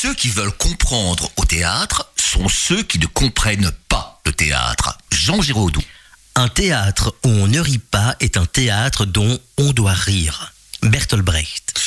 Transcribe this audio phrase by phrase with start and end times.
[0.00, 4.96] Ceux qui veulent comprendre au théâtre sont ceux qui ne comprennent pas le théâtre.
[5.12, 5.82] Jean Giraudoux.
[6.36, 10.54] Un théâtre où on ne rit pas est un théâtre dont on doit rire.
[10.82, 11.78] Bertolt Brecht.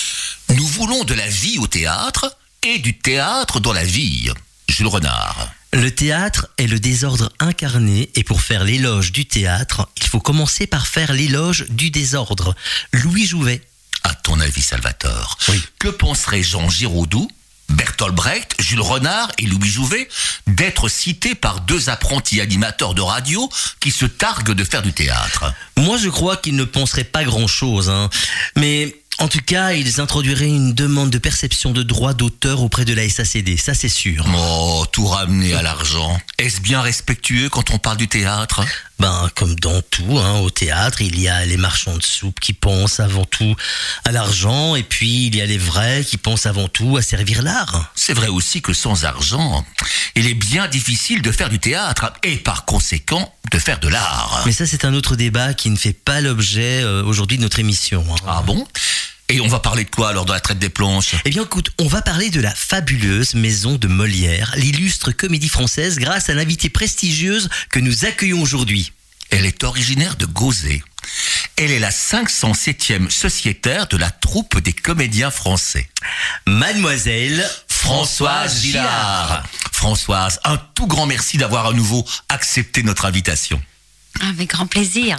[0.50, 4.30] Nous voulons de la vie au théâtre et du théâtre dans la vie.
[4.70, 5.50] Jules Renard.
[5.72, 10.68] Le théâtre est le désordre incarné et pour faire l'éloge du théâtre, il faut commencer
[10.68, 12.54] par faire l'éloge du désordre.
[12.92, 13.64] Louis Jouvet.
[14.04, 15.64] À ton avis, Salvatore, Oui.
[15.80, 17.28] que penserait Jean Giraudoux,
[17.70, 20.08] Bertolt Brecht, Jules Renard et Louis Jouvet
[20.48, 23.50] d'être cités par deux apprentis animateurs de radio
[23.80, 27.90] qui se targuent de faire du théâtre Moi, je crois qu'ils ne penseraient pas grand-chose,
[27.90, 28.10] hein.
[28.56, 32.94] mais en tout cas, ils introduiraient une demande de perception de droits d'auteur auprès de
[32.94, 34.26] la SACD, ça c'est sûr.
[34.36, 36.20] Oh, tout ramener à l'argent.
[36.40, 38.66] Est-ce bien respectueux quand on parle du théâtre?
[39.00, 42.54] Ben, comme dans tout, hein, au théâtre, il y a les marchands de soupe qui
[42.54, 43.56] pensent avant tout
[44.06, 47.42] à l'argent, et puis il y a les vrais qui pensent avant tout à servir
[47.42, 47.92] l'art.
[47.96, 49.66] C'est vrai aussi que sans argent,
[50.16, 54.44] il est bien difficile de faire du théâtre et par conséquent de faire de l'art.
[54.46, 57.60] Mais ça, c'est un autre débat qui ne fait pas l'objet euh, aujourd'hui de notre
[57.60, 58.06] émission.
[58.10, 58.16] hein.
[58.28, 58.66] Ah bon?
[59.30, 61.16] Et on va parler de quoi alors dans la traite des planches?
[61.26, 65.98] Eh bien, écoute, on va parler de la fabuleuse maison de Molière, l'illustre comédie française,
[65.98, 68.92] grâce à l'invitée prestigieuse que nous accueillons aujourd'hui.
[69.30, 70.84] Elle est originaire de Gauzet.
[71.56, 75.90] Elle est la 507e sociétaire de la troupe des comédiens français.
[76.46, 79.44] Mademoiselle Françoise Gillard.
[79.72, 83.62] Françoise, un tout grand merci d'avoir à nouveau accepté notre invitation.
[84.22, 85.18] Avec grand plaisir.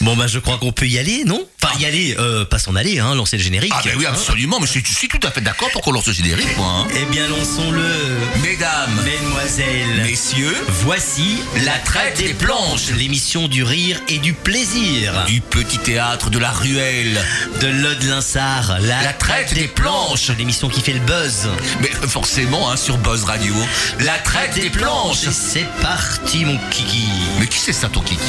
[0.00, 1.40] Bon, bah, je crois qu'on peut y aller, non?
[1.62, 3.72] Enfin, y aller, euh, pas s'en aller, hein, lancer le générique.
[3.74, 5.92] Ah ben oui, absolument, mais je suis, je suis tout à fait d'accord pour qu'on
[5.92, 6.66] lance le générique, moi.
[6.80, 6.86] hein.
[6.94, 8.18] Eh bien, lançons-le.
[8.42, 12.90] Mesdames, Mesdemoiselles, messieurs, voici La traite des planches.
[12.96, 15.24] l'émission du rire et du plaisir.
[15.26, 17.18] du petit théâtre de la ruelle.
[17.60, 20.28] De l'Ode Linsard, la, La traite des planches.
[20.36, 21.48] l'émission qui fait le buzz.
[21.80, 23.54] Mais forcément, hein, sur Buzz Radio.
[24.00, 25.24] La traite des planches.
[25.24, 27.08] Et c'est parti, mon kiki.
[27.40, 28.23] Mais qui c'est ça, ton kiki?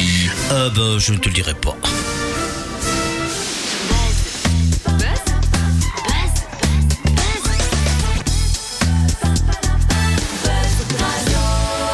[0.51, 1.75] Euh, bah, je ne te le dirai pas.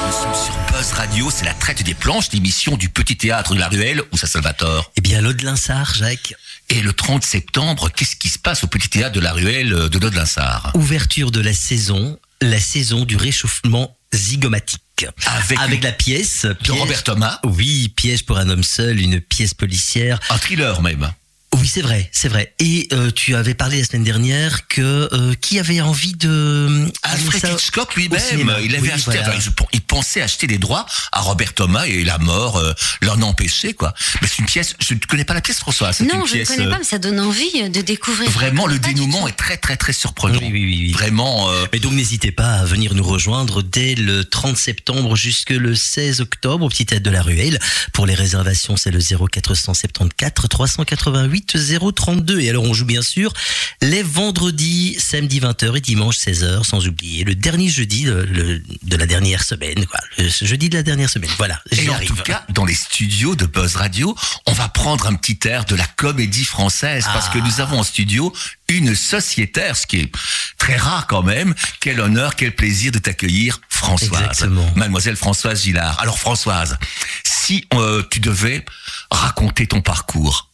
[0.05, 3.59] Nous sommes sur Buzz Radio, c'est la traite des planches, l'émission du petit théâtre de
[3.59, 4.91] la ruelle, où ça Salvatore.
[4.97, 6.33] Eh bien, l'Ode Linsard, Jacques.
[6.69, 9.89] Et le 30 septembre, qu'est-ce qui se passe au petit théâtre de la ruelle euh,
[9.89, 14.81] de Nodelinsard Ouverture de la saison, la saison du réchauffement zygomatique.
[15.59, 20.19] Avec, la pièce, de Robert Thomas, Oui, piège pour un homme seul, une pièce policière.
[20.29, 21.11] un thriller même.
[21.61, 22.53] Oui, c'est vrai, c'est vrai.
[22.59, 24.81] Et euh, tu avais parlé la semaine dernière que
[25.13, 28.19] euh, qui avait envie de Alfred ça- Hitchcock lui-même,
[28.63, 29.35] il avait Oui, acheté, voilà.
[29.37, 33.25] enfin, il, pensait acheter des droits à Robert Thomas et la mort euh, l'en a
[33.25, 33.93] empêché, quoi.
[34.21, 35.91] Mais c'est une pièce, je ne connais pas la pièce, François.
[36.01, 38.29] Non, une je ne connais euh, pas, mais ça donne envie de découvrir.
[38.31, 40.39] Vraiment, le dénouement est très, très, très surprenant.
[40.41, 40.91] Oui, oui, oui, oui.
[40.93, 45.51] Vraiment, euh, Mais donc n'hésitez pas à venir nous rejoindre dès le 30 septembre jusque
[45.51, 47.59] le 16 octobre au Petit Théâtre de la Ruelle.
[47.93, 52.39] Pour les réservations, c'est le 0474 388 032.
[52.41, 53.33] Et alors on joue bien sûr
[53.81, 58.95] les vendredis, samedi 20h et dimanche 16h, sans oublier le dernier jeudi de, le- de
[58.95, 59.85] la dernière semaine.
[59.85, 59.99] Quoi.
[60.17, 61.29] Le jeudi de la dernière semaine.
[61.37, 62.09] Voilà, Et en arrive.
[62.09, 64.15] tout cas, dans les studios de Buzz Radio,
[64.47, 67.33] on va prendre un petit air de la comédie française parce Ah.
[67.33, 68.33] que nous avons en studio
[68.69, 70.11] une sociétaire, ce qui est
[70.57, 71.53] très rare quand même.
[71.79, 74.21] Quel honneur, quel plaisir de t'accueillir, Françoise.
[74.21, 74.71] Exactement.
[74.75, 75.99] Mademoiselle Françoise Gillard.
[75.99, 76.77] Alors Françoise,
[77.23, 78.63] si euh, tu devais
[79.09, 80.50] raconter ton parcours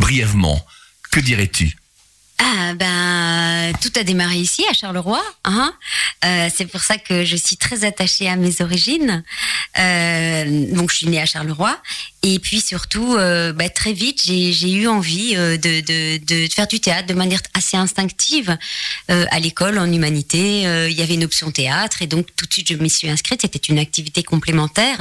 [0.00, 0.58] brièvement,
[1.12, 1.76] que dirais-tu?
[2.42, 5.22] Ah ben, tout a démarré ici à Charleroi.
[5.44, 5.72] Hein
[6.24, 9.22] Euh, c'est pour ça que je suis très attachée à mes origines.
[9.78, 11.76] Euh, donc je suis née à Charleroi.
[12.22, 16.52] Et puis surtout, euh, bah, très vite, j'ai j'ai eu envie euh, de, de, de
[16.52, 18.58] faire du théâtre de manière assez instinctive.
[19.10, 22.02] Euh, à l'école, en humanité, euh, il y avait une option théâtre.
[22.02, 23.40] Et donc tout de suite, je m'y suis inscrite.
[23.42, 24.98] C'était une activité complémentaire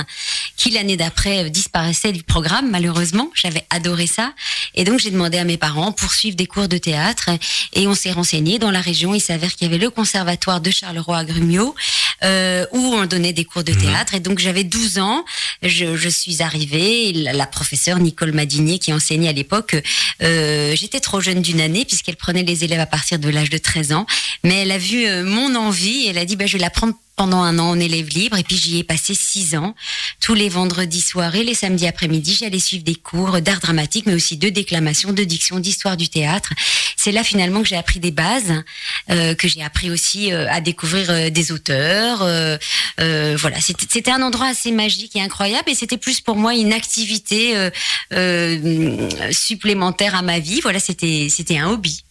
[0.56, 3.30] qui, l'année d'après, euh, disparaissait du programme, malheureusement.
[3.34, 4.34] J'avais adoré ça.
[4.76, 7.30] Et donc j'ai demandé à mes parents pour suivre des cours de théâtre.
[7.74, 9.14] Et on s'est renseigné dans la région.
[9.14, 11.76] Il s'avère qu'il y avait le conservatoire de Charleroi à Grumio,
[12.24, 14.16] euh, où on donnait des cours de théâtre.
[14.16, 15.26] Et donc j'avais 12 ans.
[15.62, 17.09] Je, je suis arrivée.
[17.14, 19.76] La professeure Nicole Madinier, qui enseignait à l'époque,
[20.22, 23.58] euh, j'étais trop jeune d'une année puisqu'elle prenait les élèves à partir de l'âge de
[23.58, 24.06] 13 ans.
[24.44, 26.06] Mais elle a vu euh, mon envie.
[26.06, 28.38] Et elle a dit, bah, je vais la prendre pendant un an en élève libre
[28.38, 29.76] et puis j'y ai passé six ans.
[30.22, 34.14] Tous les vendredis soirs et les samedis après-midi, j'allais suivre des cours d'art dramatique, mais
[34.14, 36.52] aussi de déclamation, de diction, d'histoire du théâtre.
[36.96, 38.54] C'est là finalement que j'ai appris des bases,
[39.10, 42.22] euh, que j'ai appris aussi euh, à découvrir euh, des auteurs.
[42.22, 42.56] euh,
[43.02, 46.72] euh, voilà, c'était un endroit assez magique et incroyable et c'était plus pour moi une
[46.72, 47.70] activité
[48.14, 50.62] euh, supplémentaire à ma vie.
[50.62, 52.04] Voilà, c'était c'était un hobby.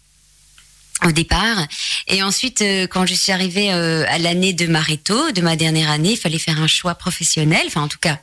[1.05, 1.67] Au départ.
[2.07, 5.91] Et ensuite, euh, quand je suis arrivée euh, à l'année de Maréto, de ma dernière
[5.91, 8.19] année, il fallait faire un choix professionnel, enfin en tout cas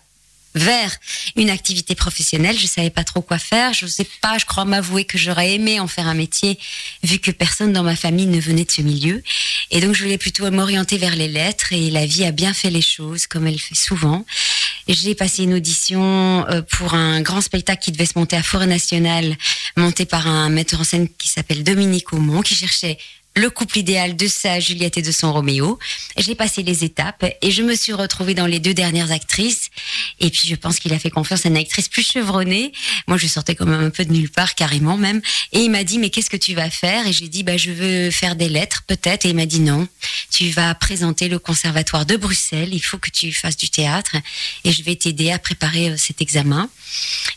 [0.55, 0.97] vers
[1.35, 2.57] une activité professionnelle.
[2.57, 3.73] Je savais pas trop quoi faire.
[3.73, 6.57] Je sais pas, je crois m'avouer que j'aurais aimé en faire un métier
[7.03, 9.21] vu que personne dans ma famille ne venait de ce milieu.
[9.69, 12.69] Et donc je voulais plutôt m'orienter vers les lettres et la vie a bien fait
[12.69, 14.25] les choses comme elle fait souvent.
[14.87, 18.67] J'ai passé une audition euh, pour un grand spectacle qui devait se monter à Forêt
[18.67, 19.35] Nationale,
[19.77, 22.97] monté par un metteur en scène qui s'appelle Dominique Aumont, qui cherchait
[23.35, 25.77] le couple idéal de sa Juliette et de son Roméo.
[26.17, 29.69] J'ai passé les étapes et je me suis retrouvée dans les deux dernières actrices.
[30.19, 32.71] Et puis je pense qu'il a fait confiance à une actrice plus chevronnée.
[33.07, 35.21] Moi, je sortais quand même un peu de nulle part, carrément même.
[35.51, 37.07] Et il m'a dit, mais qu'est-ce que tu vas faire?
[37.07, 39.25] Et j'ai dit, bah, je veux faire des lettres, peut-être.
[39.25, 39.87] Et il m'a dit, non,
[40.31, 42.73] tu vas présenter le conservatoire de Bruxelles.
[42.73, 44.15] Il faut que tu fasses du théâtre.
[44.63, 46.69] Et je vais t'aider à préparer euh, cet examen.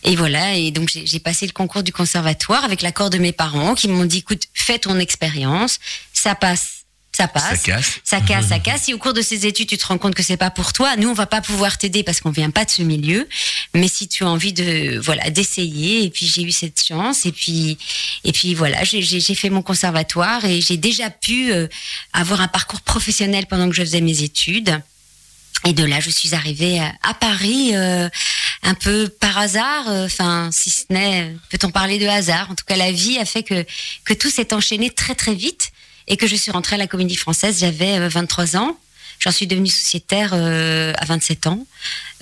[0.05, 0.57] Et voilà.
[0.57, 4.05] Et donc, j'ai passé le concours du conservatoire avec l'accord de mes parents qui m'ont
[4.05, 5.79] dit, écoute, fais ton expérience
[6.19, 6.78] ça passe
[7.19, 8.01] ça passe, Ça casse.
[8.05, 8.83] ça casse, ça casse.
[8.85, 10.97] Si au cours de ces études tu te rends compte que c'est pas pour toi,
[10.97, 13.29] nous on va pas pouvoir t'aider parce qu'on vient pas de ce milieu.
[13.75, 17.33] Mais si tu as envie de, voilà, d'essayer, et puis j'ai eu cette chance, et
[17.33, 17.77] puis,
[18.25, 19.03] et puis voilà, j'ai-
[19.35, 21.67] fait mon conservatoire et j'ai déjà pu euh,
[22.13, 24.81] avoir un parcours professionnel pendant que je faisais mes études.
[25.67, 28.09] Et de là, je suis arrivée à Paris euh,
[28.63, 29.89] un peu par hasard.
[29.89, 32.49] euh, Enfin, si ce n'est, peut-on parler de hasard?
[32.51, 33.67] En tout cas, la vie a fait que
[34.05, 35.73] que tout s'est enchaîné très très vite
[36.09, 37.61] et que je suis rentrée à la Comédie Française.
[37.61, 38.77] J'avais euh, 23 ans.
[39.21, 41.67] J'en suis devenue sociétaire euh, à 27 ans,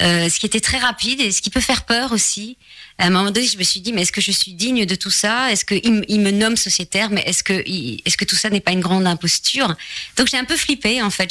[0.00, 2.56] euh, ce qui était très rapide et ce qui peut faire peur aussi.
[2.98, 4.94] À un moment donné, je me suis dit, mais est-ce que je suis digne de
[4.94, 5.52] tout ça?
[5.52, 8.48] Est-ce qu'il me- il me nomme sociétaire, mais est-ce que, il- est-ce que tout ça
[8.48, 9.74] n'est pas une grande imposture?
[10.16, 11.28] Donc j'ai un peu flippé en fait.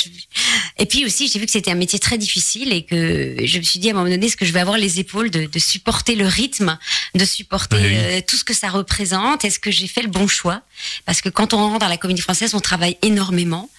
[0.77, 3.63] Et puis aussi, j'ai vu que c'était un métier très difficile et que je me
[3.63, 5.59] suis dit à un moment donné, est-ce que je vais avoir les épaules de, de
[5.59, 6.77] supporter le rythme,
[7.15, 9.43] de supporter Oui, euh, tout ce que ça représente?
[9.43, 10.61] Est-ce que j'ai fait le bon choix?
[11.05, 13.69] Parce que quand on rentre dans la comédie française, on travaille énormément.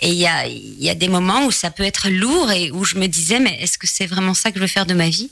[0.00, 2.70] Et il y a, il y a des moments où ça peut être lourd et
[2.70, 4.94] où je me disais, mais est-ce que c'est vraiment ça que je veux faire de
[4.94, 5.30] ma vie?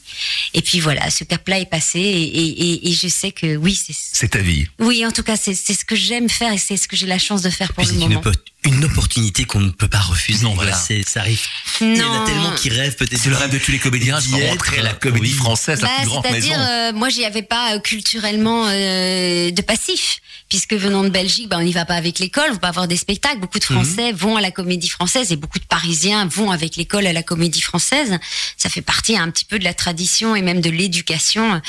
[0.55, 3.75] Et puis voilà, ce cap-là est passé et, et- et- et je sais que oui,
[3.75, 4.67] c'est C'est ta vie.
[4.79, 7.07] oui, en tout cas, c'est c'est ce que j'aime faire et c'est ce que j'ai
[7.07, 8.21] la chance de faire pour Puis le une, moment.
[8.21, 8.35] oppo-
[8.65, 10.45] une opportunité qu'on ne peut pas refuser.
[10.45, 10.73] Non, voilà.
[10.75, 11.41] Ça arrive.
[11.81, 13.21] Il y en a tellement qui rêvent peut-être.
[13.21, 15.37] C'est le rêve de tous les comédiens, d'y de être, rentrer à la comédie oui.
[15.37, 16.47] française, la Bah, plus grande maison.
[16.49, 20.19] C'est-à-dire, euh, moi, j'y avais pas euh, culturellement euh, de passif,
[20.49, 22.87] puisque venant de Belgique, bah, on n'y va pas avec l'école, on va pas avoir
[22.89, 23.41] des spectacles.
[23.41, 27.07] Beaucoup de Français vont à la Comédie Française et beaucoup de Parisiens vont avec l'école
[27.07, 28.19] à la Comédie Française.
[28.57, 31.61] Ça fait partie un petit peu de la tradition et même de l'éducation.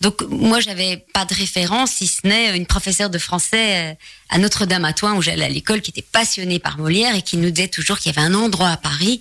[0.00, 3.94] Donc, moi, j'avais pas de référence, si ce n'est une professeure de français euh,
[4.28, 7.68] à Notre-Dame-à-Toin où j'allais à l'école, qui était passionnée par Molière et qui nous disait
[7.68, 9.20] toujours qu'il y avait un endroit à Paris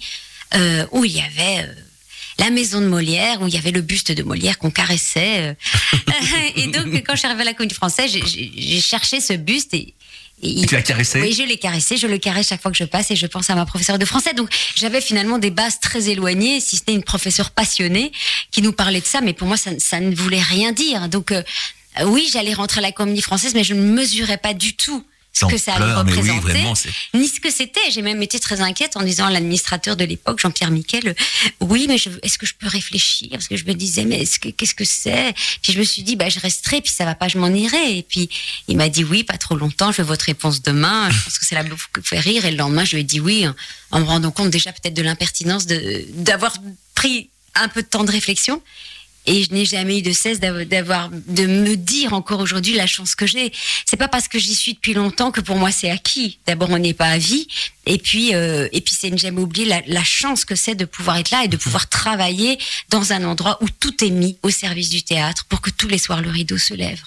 [0.56, 1.74] euh, où il y avait euh,
[2.40, 5.40] la maison de Molière, où il y avait le buste de Molière qu'on caressait.
[5.40, 5.54] euh.
[6.56, 9.94] et donc, quand je suis arrivée à la Comédie Française, j'ai- cherché ce buste et
[10.42, 12.78] il- Et tu l'as caressé oui, je l'ai caressé, je le caresse chaque fois que
[12.78, 14.34] je passe et je pense à ma professeure de français.
[14.34, 18.12] Donc j'avais finalement des bases très éloignées, si ce n'est une professeure passionnée
[18.52, 21.08] qui nous parlait de ça, mais pour moi ça, ça ne voulait rien dire.
[21.10, 21.42] Donc euh,
[22.06, 25.06] oui, j'allais rentrer à la comédie française, mais je ne mesurais pas du tout
[25.38, 26.74] ce que ça allait oui, représenter, vraiment,
[27.14, 27.82] ni ce que c'était.
[27.92, 31.14] J'ai même été très inquiète en disant à l'administrateur de l'époque, Jean-Pierre Miquel, euh,
[31.60, 33.28] oui, mais est-ce que je peux réfléchir?
[33.32, 35.34] Parce que je me disais, mais est-ce que- qu'est-ce que c'est?
[35.62, 37.98] Puis je me suis dit, bah, je resterai, puis ça va pas, je m'en irai.
[37.98, 38.30] Et puis
[38.70, 41.10] il m'a dit, oui, pas trop longtemps, je veux votre réponse demain.
[41.12, 41.70] Je pense que c'est la qui
[42.04, 42.46] fait rire.
[42.46, 43.56] Et le lendemain, je lui ai dit oui, en-
[43.92, 46.56] en me rendant compte déjà peut-être de l'impertinence d'avoir
[46.94, 48.62] pris un peu de temps de réflexion.
[49.28, 52.88] Et je n'ai jamais eu de cesse d'av- d'avoir, de me dire encore aujourd'hui la
[52.88, 53.52] chance que j'ai.
[53.86, 56.40] C'est pas parce que j'y suis depuis longtemps que pour moi c'est acquis.
[56.46, 57.48] D'abord, on n'est pas à vie.
[57.86, 61.18] Et puis, euh, et puis c'est ne jamais oublier la, chance que c'est de pouvoir
[61.18, 62.58] être là et de pouvoir travailler
[62.90, 65.98] dans un endroit où tout est mis au service du théâtre pour que tous les
[65.98, 67.02] soirs le rideau se lève.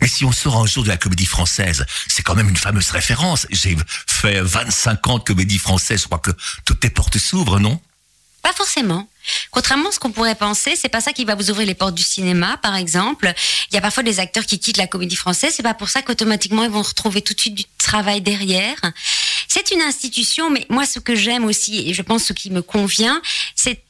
[0.00, 2.90] Mais si on sort un jour de la comédie française, c'est quand même une fameuse
[2.90, 3.46] référence.
[3.50, 6.30] J'ai fait 25 ans de comédie française, je crois que
[6.64, 7.80] toutes tes portes s'ouvrent, non?
[8.42, 9.06] Pas forcément.
[9.52, 11.94] Contrairement à ce qu'on pourrait penser, c'est pas ça qui va vous ouvrir les portes
[11.94, 13.32] du cinéma, par exemple.
[13.70, 15.54] Il y a parfois des acteurs qui quittent la comédie française.
[15.56, 18.80] C'est pas pour ça qu'automatiquement ils vont retrouver tout de suite du travail derrière.
[19.46, 22.62] C'est une institution, mais moi ce que j'aime aussi, et je pense ce qui me
[22.62, 23.22] convient,
[23.54, 23.84] c'est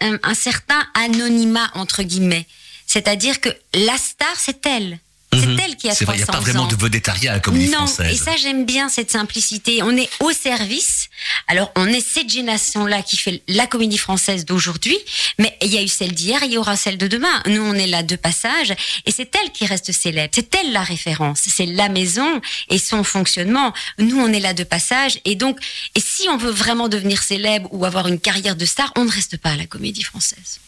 [0.00, 2.46] un, un certain anonymat entre guillemets.
[2.86, 4.98] C'est-à-dire que la star, c'est elle.
[5.32, 5.60] C'est Mhm.
[5.64, 6.66] elle qui a C'est vrai, il n'y a 300 pas vraiment ans.
[6.66, 8.12] de vedettariat à la comédie Non, française.
[8.12, 9.80] et ça j'aime bien cette simplicité.
[9.84, 11.08] On est au service.
[11.46, 14.98] Alors on est cette génération-là qui fait la comédie française d'aujourd'hui,
[15.38, 17.42] mais il y a eu celle d'hier, il y aura celle de demain.
[17.46, 18.74] Nous on est là de passage,
[19.06, 20.32] et c'est elle qui reste célèbre.
[20.34, 21.42] C'est elle la référence.
[21.46, 23.72] C'est la maison et son fonctionnement.
[23.98, 25.60] Nous on est là de passage, et donc
[25.94, 29.10] et si on veut vraiment devenir célèbre ou avoir une carrière de star, on ne
[29.12, 30.58] reste pas à la comédie française.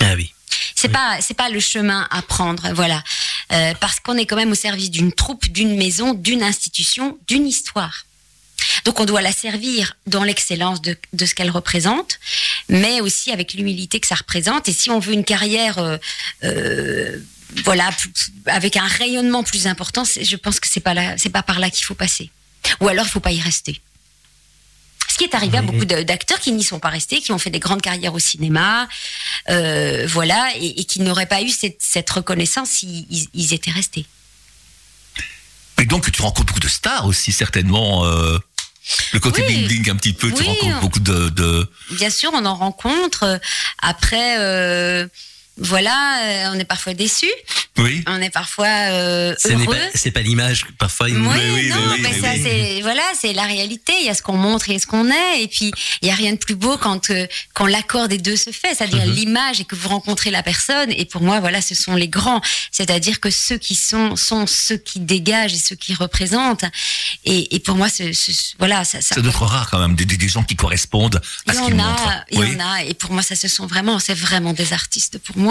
[0.00, 0.32] Ah oui.
[0.74, 3.02] C'est pas c'est pas le chemin à prendre, voilà.
[3.52, 7.46] Euh, parce qu'on est quand même au service d'une troupe, d'une maison, d'une institution, d'une
[7.46, 8.04] histoire.
[8.84, 12.18] Donc on doit la servir dans l'excellence de, ce qu'elle représente,
[12.68, 14.68] mais aussi avec l'humilité que ça représente.
[14.68, 15.96] Et si on veut une carrière, euh,
[16.44, 17.18] euh,
[17.64, 17.90] voilà,
[18.46, 20.94] avec un rayonnement plus important, je pense que c'est pas
[21.32, 22.30] pas par là qu'il faut passer.
[22.80, 23.80] Ou alors il faut pas y rester.
[25.18, 27.50] Ce qui est arrivé à beaucoup d'acteurs qui n'y sont pas restés, qui ont fait
[27.50, 28.86] des grandes carrières au cinéma,
[29.48, 34.06] euh, voilà, et, et qui n'auraient pas eu cette, cette reconnaissance s'ils ils- étaient restés.
[35.80, 38.04] Et donc tu rencontres beaucoup de stars aussi certainement.
[38.04, 38.38] euh,
[39.12, 39.64] le côté Oui.
[39.64, 41.68] bling bling un petit peu, tu rencontres beaucoup de, de...
[41.90, 43.40] Bien sûr, on en rencontre.
[43.82, 45.08] Après, euh,
[45.58, 47.26] voilà, euh, on est parfois déçus,
[47.78, 48.02] Oui.
[48.06, 49.74] on est parfois euh, Ce n'est heureux.
[49.76, 51.08] pas, c'est pas l'image, parfois.
[51.08, 53.92] Une- oui, oui, non, oui, mais ça c'est voilà, c'est la réalité.
[54.00, 55.72] Il y a ce qu'on montre et ce qu'on est, et puis
[56.02, 58.74] il y a rien de plus beau quand euh, quand l'accord des deux se fait,
[58.74, 59.12] c'est-à-dire Mhm.
[59.12, 60.90] l'image et que vous rencontrez la personne.
[60.92, 64.76] Et pour moi, voilà, ce sont les grands, c'est-à-dire que ceux qui sont sont ceux
[64.76, 66.64] qui dégagent et ceux qui représentent.
[67.24, 70.04] Et, et pour moi, ce, ce- voilà, ça, ça C'est d'autres rares quand même, des,
[70.04, 72.08] des- gens qui correspondent à il y ce qu'ils en montrent.
[72.08, 74.74] a, il y en a, et pour moi, ça se sont vraiment, c'est vraiment des
[74.74, 75.47] artistes pour moi,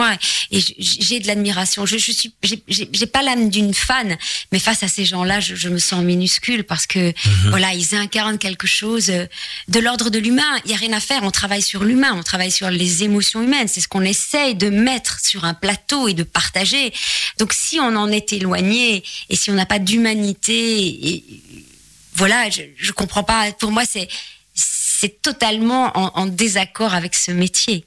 [0.51, 1.86] et j'ai de l'admiration.
[1.86, 2.32] Je, je suis,
[2.68, 4.18] j'ai- pas l'âme d'une fan,
[4.51, 7.13] mais face à ces gens-là, je, je me sens minuscule parce que
[7.50, 9.25] voilà, ils incarnent quelque chose euh,
[9.68, 10.60] de l'ordre de l'humain.
[10.66, 11.24] Il y a rien à faire.
[11.24, 13.68] On travaille sur l'humain, on travaille sur les émotions humaines.
[13.68, 16.94] C'est ce qu'on essaye de mettre sur un plateau et de partager.
[17.39, 21.24] Donc, si on en est éloigné et si on n'a pas d'humanité, et
[22.13, 23.51] voilà, je, je comprends pas.
[23.54, 24.08] Pour moi, c'est
[24.54, 27.86] c'est totalement en, en désaccord avec ce métier.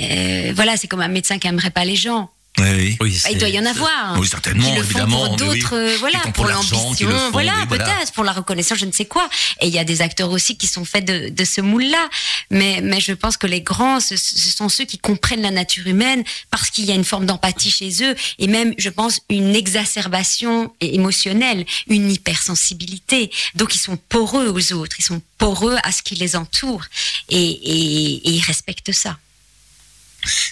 [0.00, 2.30] Euh, voilà, c'est comme un médecin qui aimerait pas les gens.
[2.58, 2.96] Oui, oui.
[3.02, 4.18] Oui, Bah, il doit y en avoir.
[4.18, 5.60] Oui, certainement, qui le font évidemment, pour oui.
[5.60, 9.28] d'autres, euh, voilà, pour, l'ambition, voilà, peut-être pour la reconnaissance, je ne sais quoi.
[9.60, 12.08] Et il y a des acteurs aussi qui sont faits de, de ce moule-là.
[12.50, 15.86] Mais, mais je pense que les grands, ce, ce sont ceux qui comprennent la nature
[15.86, 19.54] humaine parce qu'il y a une forme d'empathie chez eux et même, je pense, une
[19.54, 23.30] exacerbation émotionnelle, une hypersensibilité.
[23.54, 26.84] Donc ils sont poreux aux autres, ils sont poreux à ce qui les entoure
[27.28, 29.18] et, et, et ils respectent ça.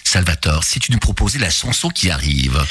[0.03, 2.63] Salvatore, si tu nous proposais la chanson qui arrive.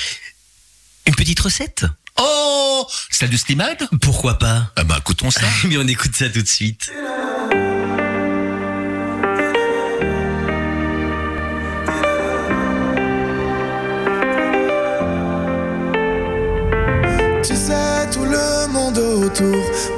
[1.06, 1.84] Une petite recette?
[2.16, 3.76] Oh Celle de Slimane?
[4.00, 4.72] Pourquoi pas?
[4.76, 5.46] Ah bah écoutons ça.
[5.64, 6.90] Mais on écoute ça tout de suite.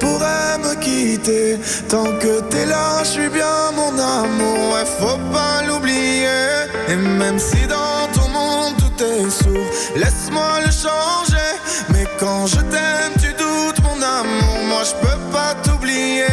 [0.01, 1.59] Pourrait me quitter.
[1.89, 6.27] Tant que t'es là, je suis bien mon amour, ouais, faut pas l'oublier.
[6.89, 9.67] Et même si dans ton monde tout est sourd,
[9.97, 11.53] laisse-moi le changer.
[11.93, 16.25] Mais quand je t'aime, tu doutes mon amour, moi je peux pas t'oublier.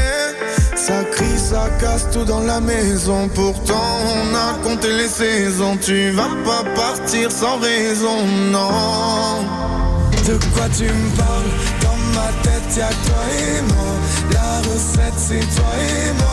[0.76, 3.30] Ça crie, ça casse tout dans la maison.
[3.34, 5.78] Pourtant, on a compté les saisons.
[5.78, 9.48] Tu vas pas partir sans raison, non.
[10.25, 11.51] De quoi tu me parles?
[11.82, 13.94] Dans ma tête y'a toi et moi.
[14.32, 16.33] La recette c'est toi et moi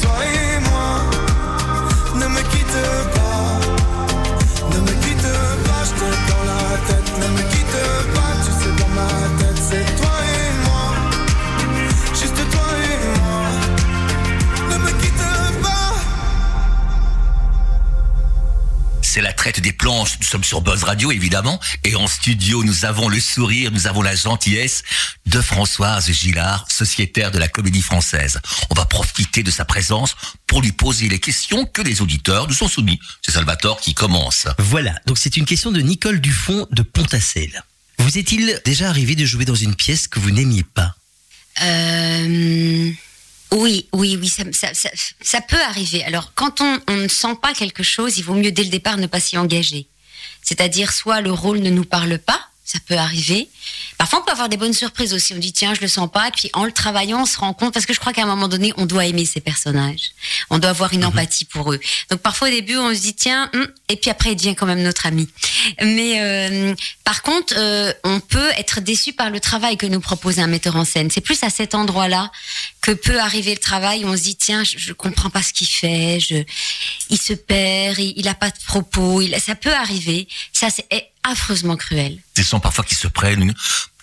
[19.59, 20.17] Des planches.
[20.19, 21.59] Nous sommes sur Buzz Radio, évidemment.
[21.83, 24.83] Et en studio, nous avons le sourire, nous avons la gentillesse
[25.25, 28.39] de Françoise Gillard, sociétaire de la comédie française.
[28.69, 30.15] On va profiter de sa présence
[30.47, 32.99] pour lui poser les questions que les auditeurs nous sont soumis.
[33.21, 34.47] C'est Salvatore qui commence.
[34.57, 37.63] Voilà, donc c'est une question de Nicole Dufont de Pontacelle.
[37.97, 40.95] Vous est-il déjà arrivé de jouer dans une pièce que vous n'aimiez pas?
[41.61, 42.91] Euh,
[43.51, 44.89] oui, oui, oui, ça, ça,
[45.21, 46.03] ça, peut arriver.
[46.05, 48.97] Alors, quand on, on ne sent pas quelque chose, il vaut mieux dès le départ
[48.97, 49.87] ne pas s'y engager.
[50.41, 53.49] C'est-à-dire, soit le rôle ne nous parle pas, ça peut arriver.
[53.97, 55.33] Parfois, on peut avoir des bonnes surprises aussi.
[55.33, 56.29] On dit, tiens, je le sens pas.
[56.29, 58.27] Et puis, en le travaillant, on se rend compte, parce que je crois qu'à un
[58.27, 60.11] moment donné, on doit aimer ces personnages.
[60.49, 61.79] On doit avoir une empathie pour eux.
[62.09, 64.65] Donc, parfois, au début, on se dit, tiens, hum, et puis après, il devient quand
[64.65, 65.27] même notre ami.
[65.81, 66.73] Mais, euh,
[67.03, 70.77] par contre, euh, on peut être déçu par le travail que nous propose un metteur
[70.77, 71.11] en scène.
[71.11, 72.31] C'est plus à cet endroit-là
[72.79, 75.51] que peut arriver le travail où on se dit, tiens, je, je comprends pas ce
[75.51, 76.35] qu'il fait, je,
[77.09, 80.27] il se perd, il, il a pas de propos, il, ça peut arriver.
[80.53, 80.87] Ça, c'est
[81.23, 82.17] affreusement cruel.
[82.35, 83.53] Des gens parfois qui se prennent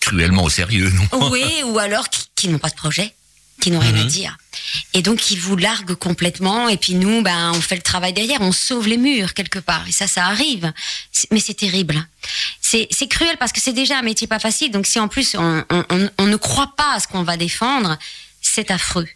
[0.00, 1.30] cruellement au sérieux, non?
[1.30, 3.14] Oui, ou alors qui, qui n'ont pas de projet,
[3.60, 4.06] qui n'ont rien à Mhm.
[4.08, 4.36] dire.
[4.94, 6.68] Et donc, qui vous larguent complètement.
[6.68, 9.86] Et puis nous, ben, on fait le travail derrière, on sauve les murs quelque part.
[9.88, 10.72] Et ça, ça arrive.
[11.32, 12.06] Mais c'est terrible.
[12.60, 14.70] C'est cruel parce que c'est déjà un métier pas facile.
[14.70, 17.36] Donc, si en plus on, on- on- on ne croit pas à ce qu'on va
[17.36, 17.98] défendre,
[18.42, 19.08] c'est affreux.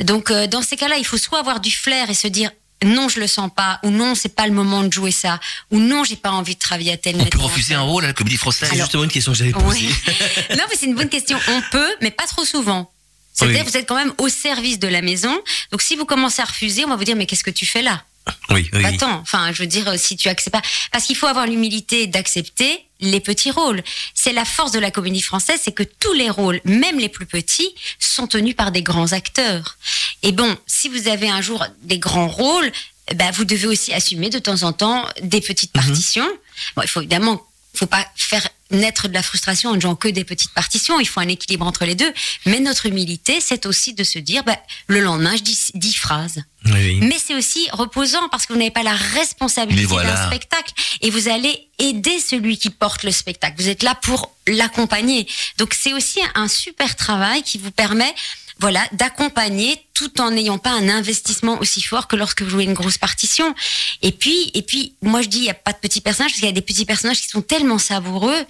[0.00, 2.50] Donc, euh, dans ces cas-là, il faut soit avoir du flair et se dire
[2.84, 5.38] non, je le sens pas, ou non, c'est pas le moment de jouer ça,
[5.70, 8.08] ou non, j'ai pas envie de travailler à tel On peut refuser un rôle à
[8.08, 9.86] la comédie française C'est justement une question que j'avais posée.
[9.86, 10.14] Oui.
[10.56, 11.38] non, mais c'est une bonne question.
[11.48, 12.90] On peut, mais pas trop souvent.
[13.32, 13.70] C'est-à-dire, Oui.
[13.70, 15.32] vous êtes quand même au service de la maison.
[15.70, 17.82] Donc, si vous commencez à refuser, on va vous dire, mais qu'est-ce que tu fais
[17.82, 18.02] là?
[18.50, 18.84] Oui, oui.
[18.84, 20.62] Attends, enfin, je veux dire, euh, si tu acceptes pas.
[20.92, 23.82] Parce qu'il faut avoir l'humilité d'accepter les petits rôles.
[24.14, 27.26] C'est la force de la comédie française, c'est que tous les rôles, même les plus
[27.26, 29.78] petits, sont tenus par des grands acteurs.
[30.22, 32.70] Et bon, si vous avez un jour des grands rôles,
[33.08, 36.28] eh ben, vous devez aussi assumer de temps en temps des petites partitions.
[36.76, 37.40] Bon, il faut évidemment,
[37.74, 41.00] faut pas faire naître de la frustration en ne jouant que des petites partitions.
[41.00, 42.12] Il faut un équilibre entre les deux.
[42.46, 44.56] Mais notre humilité, c'est aussi de se dire, ben,
[44.86, 46.42] le lendemain, je dis dix phrases.
[46.66, 46.98] Oui.
[47.00, 50.12] Mais c'est aussi reposant parce que vous n'avez pas la responsabilité voilà.
[50.12, 53.56] d'un spectacle et vous allez aider celui qui porte le spectacle.
[53.58, 55.26] Vous êtes là pour l'accompagner.
[55.56, 58.14] Donc c'est aussi un super travail qui vous permet
[58.60, 62.74] voilà, d'accompagner tout en n'ayant pas un investissement aussi fort que lorsque vous jouez une
[62.74, 63.54] grosse partition.
[64.02, 66.40] Et puis, et puis, moi je dis, il n'y a pas de petits personnages parce
[66.40, 68.44] qu'il y a des petits personnages qui sont tellement savoureux.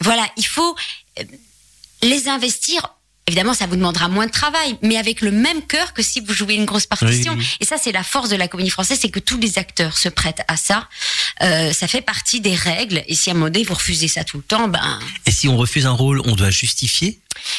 [0.00, 0.76] Voilà, il faut
[1.18, 1.24] euh,
[2.02, 2.94] les investir.
[3.28, 6.32] Évidemment, ça vous demandera moins de travail, mais avec le même cœur que si vous
[6.32, 7.32] jouez une grosse partition.
[7.32, 7.56] Oui, oui.
[7.58, 10.08] Et ça, c'est la force de la comédie française, c'est que tous les acteurs se
[10.08, 10.88] prêtent à ça.
[11.42, 13.02] Euh, ça fait partie des règles.
[13.08, 15.48] Et si à un moment donné, vous refusez ça tout le temps, ben Et si
[15.48, 17.18] on refuse un rôle, on doit justifier?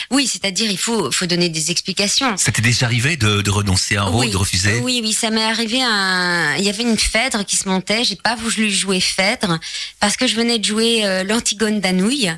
[0.10, 2.36] Oui, c'est-à-dire il faut, faut donner des explications.
[2.38, 4.80] Ça t'est déjà arrivé de, de renoncer à un rôle, oui, de refuser?
[4.80, 5.82] Oui, oui, ça m'est arrivé.
[5.84, 6.56] Un...
[6.58, 8.04] Il y avait une Phèdre qui se montait.
[8.06, 9.60] J'ai pas voulu jouer Phèdre
[10.00, 12.32] parce que je venais de jouer euh, l'Antigone d'Anouilh,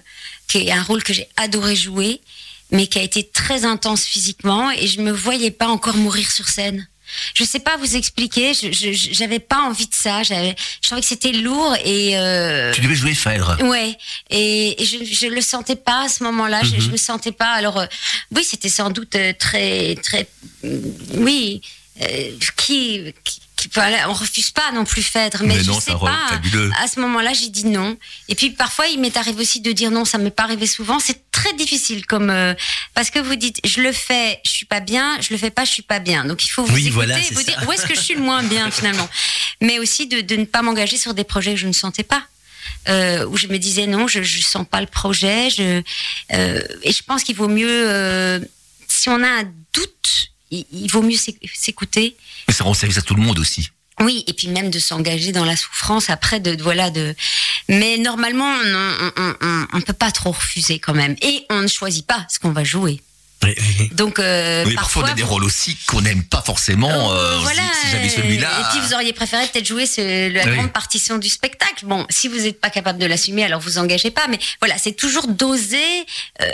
[0.48, 2.22] qui est un rôle que j'ai adoré jouer,
[2.72, 6.48] mais qui a été très intense physiquement et je me voyais pas encore mourir sur
[6.48, 6.88] scène.
[7.34, 8.54] Je sais pas vous expliquer.
[8.54, 10.22] Je, j'avais pas envie de ça.
[10.22, 12.16] J'avais, je trouvais que c'était lourd et.
[12.16, 12.72] Euh...
[12.72, 13.58] Tu devais jouer Phèdre.
[13.64, 13.98] Ouais,
[14.30, 16.62] et, et je, je le sentais pas à ce moment-là.
[16.64, 16.82] Je, Mhm.
[16.82, 17.52] je me sentais pas.
[17.54, 17.88] Alors, euh,
[18.36, 20.28] oui, c'était sans doute euh, très, très,
[21.16, 21.62] oui,
[22.02, 23.70] euh, qui, qui, qui-
[24.08, 26.28] on refuse pas non plus Phèdre, mais, Mais je non, sais pas.
[26.30, 26.72] fabuleux.
[26.82, 27.98] À ce moment-là, j'ai dit non.
[28.28, 30.06] Et puis parfois, il m'est arrivé aussi de dire non.
[30.06, 31.00] Ça m'est pas arrivé souvent.
[31.00, 32.54] C'est très difficile comme euh,
[32.94, 35.18] parce que vous dites je le fais, je suis pas bien.
[35.22, 36.26] Je le fais pas, je suis pas bien.
[36.26, 37.52] Donc il faut vous Oui, écouter voilà, et c'est vous ça.
[37.52, 39.08] dire où est-ce que je suis le moins bien finalement?
[39.62, 42.24] Mais aussi de, de ne pas m'engager sur des projets que je ne sentais pas
[42.88, 45.50] euh, où je me disais non, je, je sens pas le projet.
[45.50, 45.82] Je,
[46.34, 48.40] euh, et je pense qu'il vaut mieux, euh,
[48.88, 49.44] si on a un
[49.74, 52.16] doute, il, il vaut mieux s'éc- s'écouter.
[52.48, 53.70] Mais ça rend service à tout le monde aussi.
[54.02, 57.14] Oui, et puis même de s'engager dans la souffrance après de, de- voilà de.
[57.68, 61.68] Mais normalement, on, on, on, on peut pas trop refuser quand même, et on ne
[61.68, 63.02] choisit pas ce qu'on va jouer.
[63.44, 63.90] Oui, oui, oui.
[63.94, 67.12] Donc euh, Mais parfois, on a des rôles aussi qu'on n'aime pas forcément.
[67.14, 67.62] euh, euh, voilà.
[67.62, 68.50] dit, si j'avais celui-là.
[68.60, 70.56] Et puis vous auriez préféré peut-être jouer ce- la Oui.
[70.58, 71.86] grande partition du spectacle.
[71.86, 74.28] Bon, si vous n'êtes pas capable de l'assumer, alors vous engagez pas.
[74.30, 75.78] Mais voilà, c'est toujours doser.
[76.42, 76.46] euh,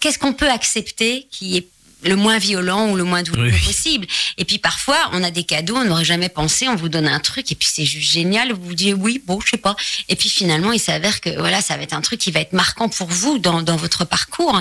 [0.00, 1.66] Qu'est-ce qu'on peut accepter qui est
[2.04, 3.66] le moins violent ou le moins douloureux Oui.
[3.66, 4.06] possible.
[4.38, 7.18] Et puis parfois, on a des cadeaux, on n'aurait jamais pensé, on vous donne un
[7.20, 9.74] truc et puis c'est juste génial, vous vous dites oui, bon, je sais pas.
[10.08, 12.52] Et puis finalement, il s'avère que voilà, ça va être un truc qui va être
[12.52, 14.52] marquant pour vous dans, dans votre parcours.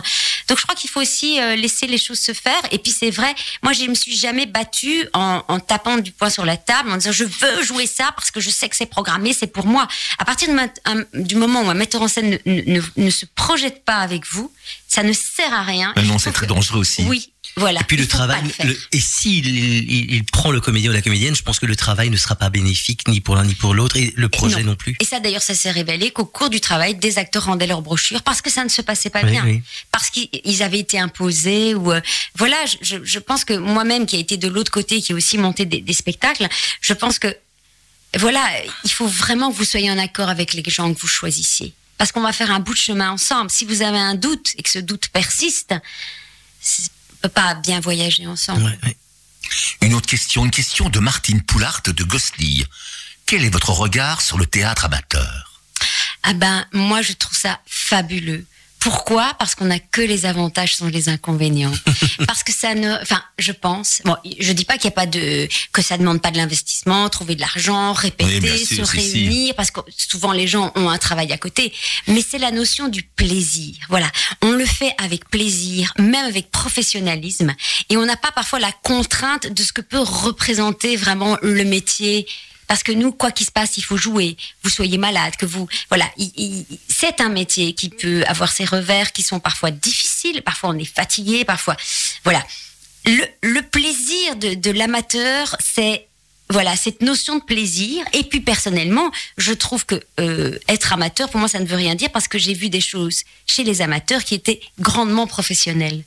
[0.47, 2.61] Donc je crois qu'il faut aussi euh, laisser les choses se faire.
[2.71, 6.29] Et puis c'est vrai, moi je me suis jamais battue en, en tapant du poing
[6.29, 8.85] sur la table, en disant je veux jouer ça parce que je sais que c'est
[8.85, 9.87] programmé, c'est pour moi.
[10.19, 13.09] À partir de ma- un- du moment où un metteur en scène ne, ne- ne
[13.09, 14.51] se projette pas avec vous,
[14.95, 15.93] ça ne sert à rien.
[15.97, 17.03] Je non, c'est très que- dangereux aussi.
[17.03, 17.81] Oui, voilà.
[17.81, 18.65] Et puis le travail, le faire.
[18.65, 21.75] le- et s'il il, il prend le comédien ou la comédienne, je pense que le
[21.75, 24.71] travail ne sera pas bénéfique ni pour l'un ni pour l'autre et le projet non.
[24.71, 24.75] non.
[24.75, 24.95] plus.
[25.01, 28.23] Et ça, d'ailleurs, ça s'est révélé qu'au cours du travail, des acteurs rendaient leurs brochures
[28.23, 29.61] parce que ça ne se passait pas Oui, bien, oui.
[29.91, 31.99] parce qu'ils avaient été imposés ou euh,
[32.35, 32.57] voilà.
[32.81, 35.81] Je pense que moi-même, qui a été de l'autre côté, qui a aussi monté des,
[35.81, 36.47] des spectacles,
[36.81, 37.35] je pense que
[38.17, 38.41] voilà,
[38.85, 42.11] il faut vraiment que vous soyez en accord avec les gens que vous choisissiez, parce
[42.11, 43.49] qu'on va faire un bout de chemin ensemble.
[43.49, 48.27] Si vous avez un doute et que ce doute persiste, on peut pas bien voyager
[48.27, 48.63] ensemble.
[48.63, 48.97] Ouais, ouais.
[49.81, 52.65] Une autre question, une question de Martine Poulart de Gosli.
[53.25, 55.61] Quel est votre regard sur le théâtre amateur?
[56.23, 58.45] Ah ben, moi, je trouve ça fabuleux.
[58.85, 59.33] Pourquoi?
[59.39, 61.73] Parce qu'on n'a que les avantages sans les inconvénients.
[62.27, 64.03] Parce que ça ne, enfin, je pense.
[64.05, 67.09] Bon, je dis pas qu'il y a pas de, que ça demande pas de l'investissement,
[67.09, 69.11] trouver de l'argent, répéter, Oui, bien sûr, se si.
[69.11, 71.73] réunir, parce que souvent les gens ont un travail à côté.
[72.07, 73.73] Mais c'est la notion du plaisir.
[73.89, 74.11] Voilà,
[74.43, 77.55] on le fait avec plaisir, même avec professionnalisme,
[77.89, 82.27] et on n'a pas parfois la contrainte de ce que peut représenter vraiment le métier.
[82.67, 84.37] Parce que nous, quoi qu'il se passe, il faut jouer.
[84.63, 88.65] Vous soyez malade, que vous, voilà, il- il- c'est un métier qui peut avoir ses
[88.65, 90.41] revers, qui sont parfois difficiles.
[90.41, 91.45] Parfois, on est fatigué.
[91.45, 91.75] Parfois,
[92.23, 92.45] voilà.
[93.05, 96.07] Le, plaisir de l'amateur, c'est
[96.49, 98.03] voilà cette notion de plaisir.
[98.13, 101.95] Et puis personnellement, je trouve que euh, être amateur, pour moi, ça ne veut rien
[101.95, 106.03] dire parce que j'ai vu des choses chez les amateurs qui étaient grandement professionnelles.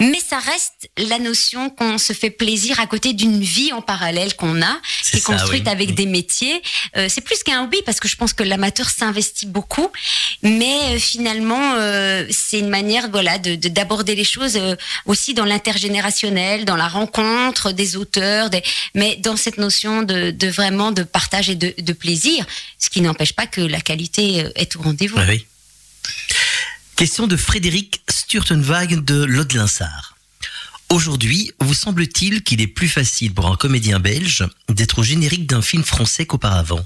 [0.00, 4.34] Mais ça reste la notion qu'on se fait plaisir à côté d'une vie en parallèle
[4.36, 5.70] qu'on a, qui est ça, construite oui.
[5.70, 5.94] avec Oui.
[5.94, 6.62] des métiers.
[6.96, 9.88] Euh, c'est plus qu'un hobby parce que je pense que l'amateur s'investit beaucoup,
[10.42, 11.74] mais euh, finalement,
[12.30, 14.58] c'est une manière, voilà, de de- d'aborder les choses
[15.06, 18.62] aussi dans l'intergénérationnel, dans la rencontre des auteurs, des,
[18.94, 22.46] mais dans cette notion de, vraiment de partage et de, plaisir,
[22.78, 25.18] ce qui n'empêche pas que la qualité euh, est au rendez-vous.
[26.96, 30.16] Question de Frédéric Sturtenwag de Lodlinsard.
[30.88, 35.62] Aujourd'hui, vous semble-t-il qu'il est plus facile pour un comédien belge d'être au générique d'un
[35.62, 36.84] film français qu'auparavant?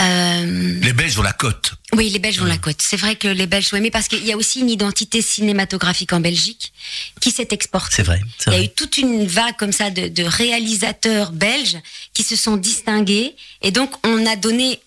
[0.00, 1.72] Euh, Les Belges ont la cote.
[1.94, 2.80] Oui, les Belges ont la côte.
[2.80, 6.12] C'est vrai que les Belges sont aimés parce qu'il y a aussi une identité cinématographique
[6.12, 6.72] en Belgique
[7.20, 7.94] qui s'est exportée.
[7.96, 8.64] C'est vrai, Il y a vrai.
[8.66, 11.78] eu toute une vague comme ça de, de réalisateurs belges
[12.14, 14.80] qui se sont distingués et donc on a donné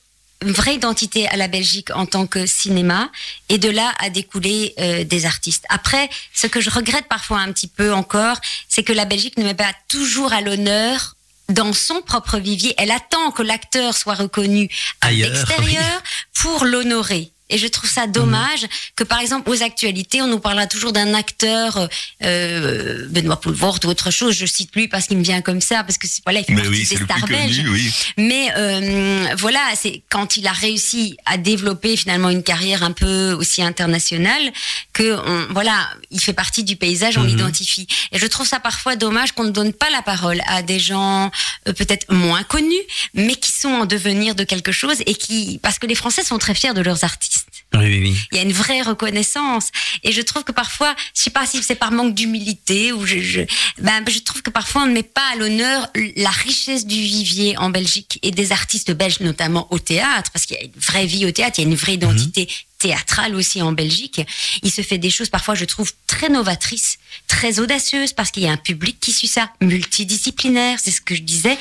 [0.44, 3.12] une vraie identité à la Belgique en tant que cinéma
[3.50, 5.66] et de là a découlé euh, des artistes.
[5.70, 9.44] Après, ce que je regrette parfois un petit peu encore, c'est que la Belgique ne
[9.44, 11.16] met pas toujours à l'honneur
[11.52, 12.74] dans son propre vivier.
[12.78, 14.70] Elle attend que l'acteur soit reconnu
[15.02, 17.32] à l'extérieur pour l'honorer.
[17.52, 21.14] Et je trouve ça dommage que, par exemple, aux actualités, on nous parlera toujours d'un
[21.14, 21.88] acteur,
[22.24, 24.36] euh, Benoît Poulvord ou autre chose.
[24.36, 26.54] Je cite lui parce qu'il me vient comme ça, parce que c'est- voilà, il fait
[26.54, 27.58] Mais partie oui, des stars belges.
[27.58, 27.92] connu, oui.
[28.18, 33.34] Mais euh, voilà, c'est quand il a réussi à développer finalement une carrière un peu
[33.34, 34.52] aussi internationale
[34.94, 37.28] que on, voilà, il fait partie du paysage, on Mhm.
[37.28, 37.88] l'identifie.
[38.12, 41.32] Et je trouve ça parfois dommage qu'on ne donne pas la parole à des gens
[41.68, 42.82] euh, peut-être moins connus,
[43.14, 46.38] mais qui sont en devenir de quelque chose et qui, parce que les Français sont
[46.38, 47.41] très fiers de leurs artistes.
[47.74, 48.18] Oui, oui, oui.
[48.32, 49.70] Il y a une vraie reconnaissance.
[50.04, 53.20] Et je trouve que parfois, je sais pas si c'est par manque d'humilité ou je,
[53.20, 53.42] je,
[53.80, 57.58] ben, je trouve que parfois on ne met pas à l'honneur la richesse du vivier
[57.58, 61.06] en Belgique et des artistes belges, notamment au théâtre, parce qu'il y a une vraie
[61.06, 64.22] vie au théâtre, il y a une vraie identité théâtrale aussi en Belgique.
[64.64, 66.98] Il se fait des choses parfois, je trouve, très novatrices,
[67.32, 71.16] très audacieuses, parce qu'il y a un public qui suit ça, multidisciplinaire, c'est ce que
[71.16, 71.58] je disais.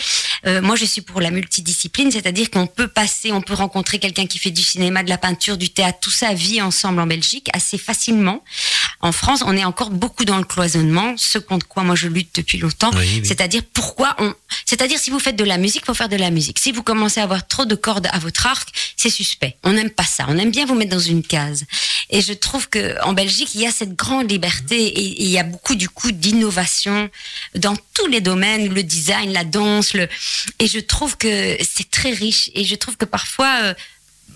[0.46, 4.26] Euh, moi, je suis pour la multidiscipline, c'est-à-dire qu'on peut passer, on peut rencontrer quelqu'un
[4.26, 7.50] qui fait du cinéma, de la peinture, du théâtre, tout ça vit ensemble en Belgique
[7.52, 8.42] assez facilement.
[9.00, 12.34] En France, on est encore beaucoup dans le cloisonnement, ce contre quoi moi je lutte
[12.34, 12.90] depuis longtemps.
[12.94, 13.22] Oui, oui.
[13.24, 14.34] C'est-à-dire pourquoi on,
[14.66, 16.58] c'est-à-dire si vous faites de la musique, faut faire de la musique.
[16.58, 19.56] Si vous commencez à avoir trop de cordes à votre arc, c'est suspect.
[19.62, 20.26] On n'aime pas ça.
[20.28, 21.64] On aime bien vous mettre dans une case.
[22.10, 25.30] Et je trouve que en Belgique, il y a cette grande liberté et, et il
[25.30, 27.08] y a beaucoup du coup d'innovation
[27.54, 30.08] dans tous les domaines, le design, la danse, le
[30.58, 33.74] et je trouve que c'est très riche et je trouve que parfois euh,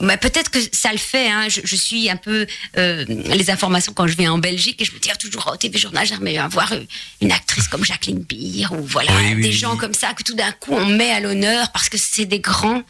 [0.01, 1.29] bah, peut-être que ça le fait.
[1.29, 1.49] Hein.
[1.49, 4.93] Je, je suis un peu euh, les informations quand je vais en Belgique et je
[4.93, 6.81] me dis ah, toujours au TV Journal, j'aimerais bien voir euh,
[7.21, 9.79] une actrice comme Jacqueline Beer ou voilà oui, des oui, gens oui.
[9.79, 12.83] comme ça que tout d'un coup on met à l'honneur parce que c'est des grands.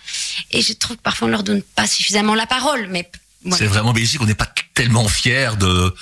[0.50, 2.88] Et je trouve que parfois on leur donne pas suffisamment la parole.
[2.90, 3.10] Mais
[3.52, 5.94] C'est vraiment Belgique, on n'est pas tellement fiers de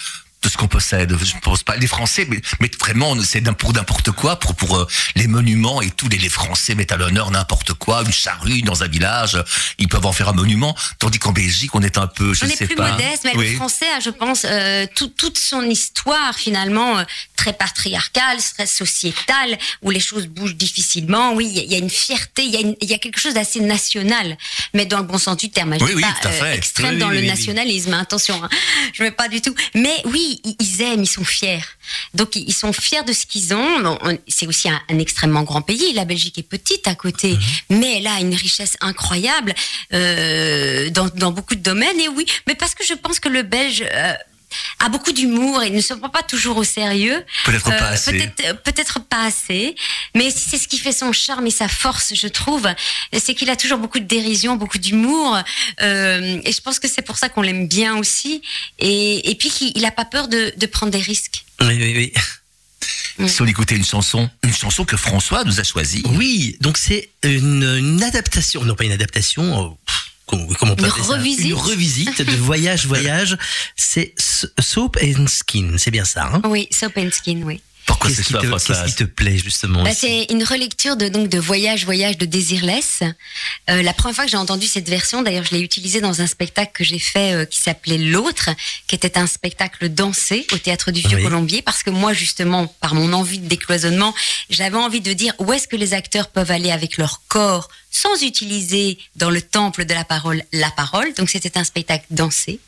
[0.42, 1.16] de ce qu'on possède.
[1.16, 4.86] Je pense pas les Français, mais, mais vraiment, c'est pour n'importe quoi, pour pour euh,
[5.14, 6.08] les monuments et tout.
[6.08, 9.42] Les, les Français mettent à l'honneur n'importe quoi, une charrue dans un village,
[9.78, 10.76] ils peuvent en faire un monument.
[10.98, 12.92] Tandis qu'en Belgique, on est un peu, je on sais est plus pas.
[12.92, 17.04] modeste, mais le Français, a, je pense, euh, tout, toute son histoire finalement euh,
[17.36, 21.34] très patriarcale, très sociétale, où les choses bougent difficilement.
[21.34, 24.36] Oui, il y, a une fierté, il y, y a quelque chose d'assez national,
[24.74, 25.76] mais dans le bon sens du terme.
[25.78, 26.56] Je oui, oui, pas fait.
[26.56, 27.30] extrême Oui, dans oui, le oui, oui.
[27.30, 27.94] nationalisme.
[27.94, 28.48] Attention, hein,
[28.92, 29.54] je ne veux pas du tout.
[29.74, 31.60] Mais oui, ils- ils aiment, ils sont fiers.
[32.14, 33.98] Donc ils sont fiers de ce qu'ils ont.
[34.28, 35.92] C'est aussi un, un extrêmement grand pays.
[35.94, 37.32] La Belgique est petite à côté,
[37.70, 37.78] Mhm.
[37.80, 39.54] mais elle a une richesse incroyable
[39.92, 41.98] euh, dans, dans beaucoup de domaines.
[42.00, 44.12] Et oui, mais parce que je pense que le Belge euh,
[44.78, 47.24] a beaucoup d'humour et ne se prend pas toujours au sérieux.
[47.44, 48.12] Peut-être pas Euh, assez.
[48.12, 49.74] Peut-être euh, peut-être pas assez,
[50.14, 52.68] mais c'est ce qui fait son charme et sa force, je trouve.
[53.18, 55.38] C'est qu'il a toujours beaucoup de dérision, beaucoup d'humour,
[55.82, 58.42] euh, et je pense que c'est pour ça qu'on l'aime bien aussi.
[58.78, 61.44] Et, et puis qu'il il a pas peur de, de prendre des risques.
[61.60, 62.12] Oui, oui,
[63.18, 63.28] oui.
[63.28, 66.02] Si on écoutait une chanson, une chanson que François nous a choisie.
[66.06, 70.11] Oui, donc c'est une, une adaptation, non pas une adaptation, euh, pff,
[70.58, 71.46] comment, on Une revisite.
[71.46, 73.36] Une revisite de Voyage, Voyage.
[73.76, 74.14] C'est
[74.60, 76.30] Soap and Skin, c'est bien ça.
[76.32, 76.42] Hein?
[76.44, 77.60] Oui, Soap and Skin, oui.
[77.86, 80.44] Pourquoi Qu'est-ce c'est qui, ça, te- François qu'est-ce qui te plaît justement Bah, c'est une
[80.44, 83.00] relecture de donc de Voyage Voyage de Désirless.
[83.70, 86.26] Euh, la première fois que j'ai entendu cette version, d'ailleurs, je l'ai utilisée dans un
[86.26, 88.50] spectacle que j'ai fait euh, qui s'appelait L'autre,
[88.86, 91.22] qui était un spectacle dansé au théâtre du Vieux Oui.
[91.24, 94.14] Colombier, parce que moi, justement, par mon envie de décloisonnement,
[94.50, 98.22] j'avais envie de dire où est-ce que les acteurs peuvent aller avec leur corps sans
[98.22, 101.12] utiliser dans le temple de la parole la parole.
[101.14, 102.58] Donc c'était un spectacle dansé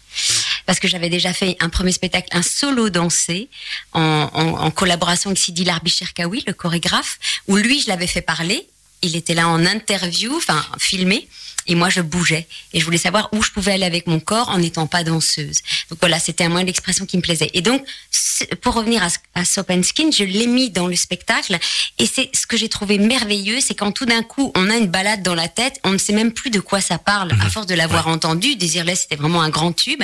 [0.66, 3.48] parce que j'avais déjà fait un premier spectacle, un solo dansé,
[3.92, 5.94] en, en, en collaboration avec Sidi Larbi
[6.46, 8.66] le chorégraphe, où lui, je l'avais fait parler.
[9.02, 11.28] Il était là en interview, enfin filmé,
[11.66, 12.46] et moi je bougeais.
[12.72, 15.60] Et je voulais savoir où je pouvais aller avec mon corps en n'étant pas danseuse.
[15.90, 17.50] Donc voilà, c'était un moyen d'expression qui me plaisait.
[17.54, 17.84] Et donc,
[18.60, 21.58] pour revenir à, à Soap and Skin, je l'ai mis dans le spectacle.
[21.98, 24.88] Et c'est ce que j'ai trouvé merveilleux, c'est quand tout d'un coup, on a une
[24.88, 27.66] balade dans la tête, on ne sait même plus de quoi ça parle, à force
[27.66, 28.56] de l'avoir entendu.
[28.56, 30.02] Désirless, c'était vraiment un grand tube.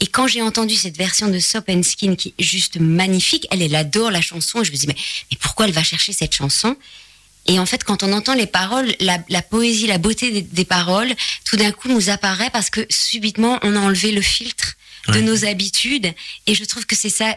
[0.00, 3.62] Et quand j'ai entendu cette version de Soap and Skin qui est juste magnifique, elle,
[3.62, 4.62] elle adore la chanson.
[4.62, 4.96] Et je me dis, mais,
[5.30, 6.76] mais pourquoi elle va chercher cette chanson?
[7.46, 10.64] Et en fait, quand on entend les paroles, la, la poésie, la beauté des, des
[10.64, 11.12] paroles,
[11.44, 14.74] tout d'un coup nous apparaît parce que subitement, on a enlevé le filtre
[15.08, 15.22] de Ouais.
[15.22, 16.12] nos habitudes.
[16.46, 17.34] Et je trouve que c'est ça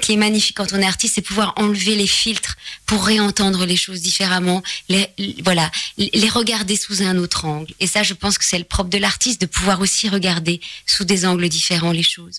[0.00, 2.56] qui est magnifique quand on est artiste, c'est pouvoir enlever les filtres
[2.86, 7.74] pour réentendre les choses différemment, les, les- voilà, les regarder sous un autre angle.
[7.80, 11.04] Et ça, je pense que c'est le propre de l'artiste de pouvoir aussi regarder sous
[11.04, 12.38] des angles différents les choses.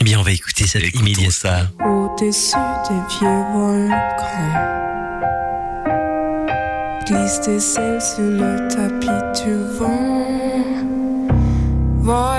[0.00, 1.30] Eh bien, on va écouter cette Écoutons immédiate.
[1.30, 1.70] ça.
[1.84, 2.56] Au-dessus
[2.88, 4.72] des vieux volcans
[7.06, 10.26] Glisse tes ailes sur le tapis du vent
[12.00, 12.35] Voyage,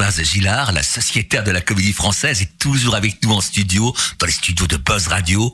[0.00, 4.24] Françoise Gillard, la sociétaire de la comédie française, est toujours avec nous en studio, dans
[4.26, 5.52] les studios de Buzz Radio,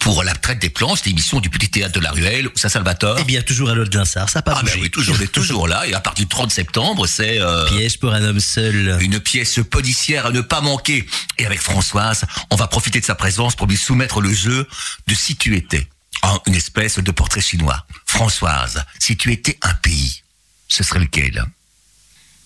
[0.00, 3.16] pour la traite des planches, l'émission du Petit Théâtre de la Ruelle, où ça Salvatore
[3.20, 4.82] Eh bien, toujours à l'autre Linsard, ça n'a pas Ah ben bougé.
[4.82, 7.40] oui, toujours, on est toujours là, et à partir du 30 septembre, c'est...
[7.40, 8.98] euh, Piège pour un homme seul.
[9.00, 11.06] une pièce policière à ne pas manquer.
[11.38, 14.68] Et avec Françoise, on va profiter de sa présence pour lui soumettre le jeu
[15.06, 15.88] de si tu étais.
[16.20, 17.86] En une espèce de portrait chinois.
[18.04, 20.22] Françoise, si tu étais un pays,
[20.68, 21.46] ce serait lequel?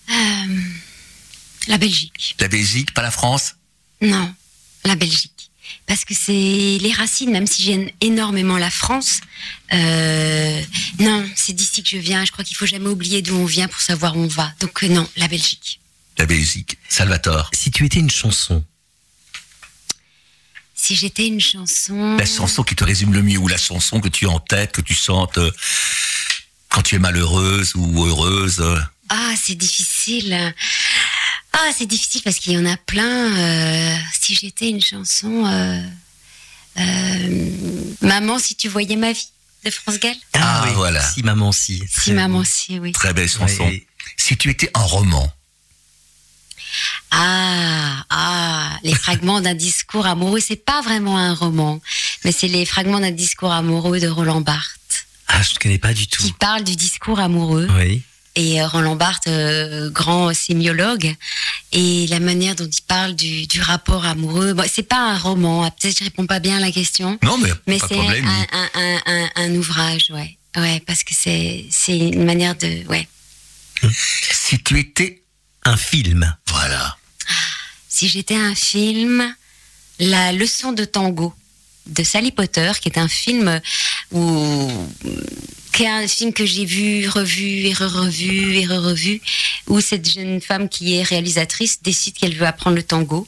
[0.09, 0.13] Euh,
[1.67, 2.35] la Belgique.
[2.39, 3.55] La Belgique, pas la France?
[4.01, 4.33] Non,
[4.83, 5.31] la Belgique.
[5.87, 9.19] Parce que c'est les racines, même si j'aime énormément la France.
[9.73, 10.61] euh,
[10.99, 12.23] non, c'est d'ici que je viens.
[12.25, 14.51] Je crois qu'il faut jamais oublier d'où on vient pour savoir où on va.
[14.59, 15.79] Donc euh, non, la Belgique.
[16.17, 16.77] La Belgique.
[16.89, 17.49] Salvatore.
[17.53, 18.63] Si tu étais une chanson,
[20.73, 22.15] Si j'étais une chanson.
[22.17, 24.71] La chanson qui te résume le mieux, ou la chanson que tu as en tête,
[24.71, 25.51] que tu chantes euh,
[26.69, 28.63] quand tu es malheureuse ou heureuse.
[29.09, 30.53] Ah, c'est difficile.
[31.53, 33.33] Ah, c'est difficile parce qu'il y en a plein.
[33.37, 35.45] euh, si j'étais une chanson.
[35.45, 35.81] euh,
[36.79, 37.49] euh,
[38.01, 39.27] Maman, si tu voyais ma vie
[39.63, 40.15] de France Gall.
[40.33, 41.01] Ah, voilà.
[41.01, 41.81] Si maman si.
[41.89, 42.91] Si maman, si, oui.
[42.91, 43.71] Très belle chanson.
[44.17, 45.31] Si tu étais un roman,
[47.11, 51.79] Ah, ah, les fragments d'un discours amoureux, c'est pas vraiment un roman,
[52.25, 55.93] mais c'est les fragments d'un discours amoureux de Roland Barthes, Ah, je ne connais pas
[55.93, 56.21] du tout.
[56.23, 57.67] qui parle du discours amoureux.
[57.77, 58.03] Oui.
[58.35, 61.15] Et euh, Roland Barthes, euh, grand sémiologue,
[61.71, 64.53] et la manière dont il parle du, du rapport amoureux.
[64.53, 67.37] Bon, c'est pas un roman, peut-être que je réponds pas bien à la question, non
[67.37, 68.25] mais, mais c'est problème.
[68.27, 70.37] un, un, un, un, un ouvrage, ouais.
[70.57, 72.85] Ouais, parce que c'est c'est une manière de.
[72.87, 73.07] Ouais.
[74.31, 75.21] Si tu étais,
[75.65, 76.33] Un film.
[76.47, 76.97] voilà,
[77.89, 79.33] Si j'étais un film,
[79.99, 81.33] La leçon de tango
[81.87, 83.59] de Sally Potter, qui est un film
[84.11, 84.71] où
[85.75, 89.21] qui est un film que j'ai vu, revu et re-revu et re-revu,
[89.67, 93.27] où cette jeune femme qui est réalisatrice décide qu'elle veut apprendre le tango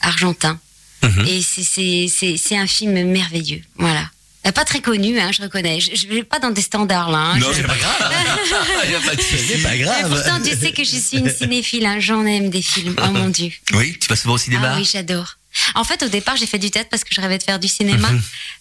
[0.00, 0.58] argentin.
[1.02, 1.26] Mhm.
[1.28, 3.62] Et c'est- un film merveilleux.
[3.76, 4.10] Voilà.
[4.54, 5.80] Pas très connu, hein, je reconnais.
[5.80, 7.18] Je ne vais pas dans des standards là.
[7.18, 7.38] hein.
[7.38, 7.98] Non, c'est pas grave.
[9.04, 9.12] Pas.
[9.18, 10.08] C'est pas grave.
[10.08, 11.84] pourtant, tu sais que je suis une cinéphile.
[11.84, 11.98] hein.
[11.98, 12.94] J'en aime des films.
[13.04, 13.50] Oh mon Dieu.
[13.74, 14.72] Oui, tu vas souvent au cinéma?
[14.74, 15.36] Ah oui, j'adore.
[15.74, 17.68] En fait, au départ, j'ai fait du théâtre parce que je rêvais de faire du
[17.68, 18.08] cinéma.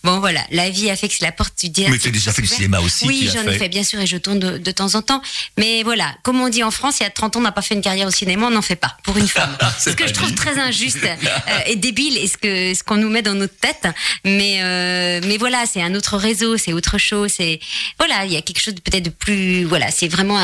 [0.04, 1.92] bon, voilà, la vie a fait que c'est la porte du théâtre.
[1.92, 3.06] Mais tu as déjà fait du cinéma aussi.
[3.08, 5.22] Oui, j'en ai fait, bien sûr, et je tourne de, de temps en temps.
[5.58, 7.62] Mais voilà, comme on dit en France, il y a 30 ans, on n'a pas
[7.62, 9.56] fait une carrière au cinéma, on n'en fait pas, pour une femme.
[9.80, 10.36] C'est ce que je trouve dit.
[10.36, 13.88] très injuste euh, et débile, et ce que ce qu'on nous met dans notre tête.
[14.24, 17.32] Mais euh, mais voilà, c'est un autre réseau, c'est autre chose.
[17.38, 17.60] C'est
[18.00, 19.64] voilà, il y a quelque chose peut-être de plus.
[19.66, 20.38] Voilà, c'est vraiment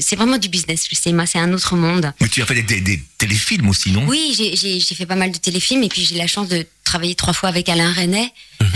[0.00, 0.86] c'est vraiment du business.
[0.90, 2.12] Le cinéma, c'est un autre monde.
[2.20, 4.04] Mais tu as fait des, des- des téléfilms aussi, non?
[4.06, 7.32] Oui, j'ai fait pas mal de téléfilms et puis j'ai la chance de travailler trois
[7.32, 8.32] fois avec Alain Renet.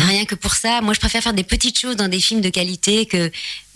[0.07, 2.48] Rien que pour ça, moi je préfère faire des petites choses dans des films de
[2.48, 3.30] qualité que,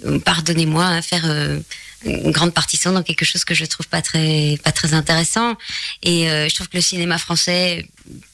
[0.05, 1.59] euh, pardonnez-moi, hein, faire euh,
[2.05, 5.57] une grande partition dans quelque chose que je trouve pas très pas très intéressant.
[6.03, 7.85] Et euh, je trouve que le cinéma français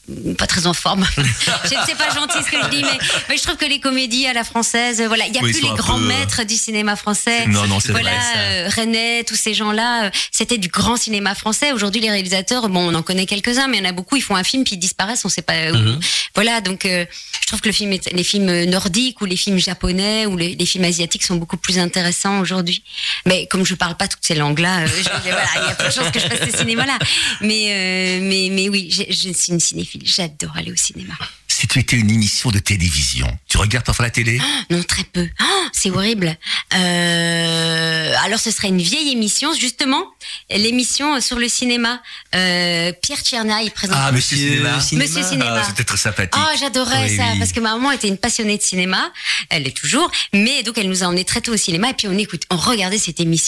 [0.09, 1.05] euh, pas très en forme.
[1.17, 2.97] je sais c'est pas gentil ce que je dis, mais,
[3.27, 5.51] mais je trouve que les comédies à la française, euh, voilà, il y a Oui,
[5.51, 7.47] plus sont les grands peu, euh, maîtres du cinéma français.
[7.47, 8.39] Non, non, c'est voilà, vrai, ça.
[8.39, 11.71] euh, René, tous ces gens-là, euh, c'était du grand cinéma français.
[11.71, 14.21] Aujourd'hui, les réalisateurs, bon, on en connaît quelques-uns, mais il y en a beaucoup, ils
[14.21, 15.75] font un film puis ils disparaissent, on sait pas où.
[15.75, 15.99] Mhm.
[16.35, 17.05] Voilà, donc euh,
[17.41, 20.55] je trouve que le film est- les films nordiques ou les films japonais ou les,
[20.55, 22.83] les films asiatiques sont beaucoup plus intéressants aujourd'hui.
[23.25, 24.87] Mais comme je parle pas toutes ces langues-là, euh,
[25.23, 26.99] voilà, il y a peu de chances que je fasse ce cinéma-là.
[27.39, 30.01] Mais, euh, mais, mais oui, je suis une cinéphile.
[30.03, 31.13] J'adore aller au cinéma.
[31.47, 34.41] Si tu étais une émission de télévision, tu regardes parfois la télé?
[34.69, 35.25] Non, très peu.
[35.41, 36.37] Oh, c'est horrible.
[36.73, 40.03] Euh, alors, ce serait une vieille émission, justement,
[40.49, 42.01] l'émission sur le cinéma.
[42.35, 43.95] Euh, Pierre Tcherna, il présente.
[43.97, 44.81] Ah, Monsieur Cinéma.
[44.81, 45.05] Cinéma.
[45.07, 45.61] Monsieur Cinéma.
[45.61, 46.33] Ah, C'était très sympathique.
[46.35, 47.39] Ah, j'adorais Oui, ça oui.
[47.39, 49.09] parce que ma maman était une passionnée de cinéma.
[49.49, 52.09] Elle est toujours, mais donc elle nous a emmenés très tôt au cinéma et puis
[52.09, 53.44] on écoute, on regardait cette émission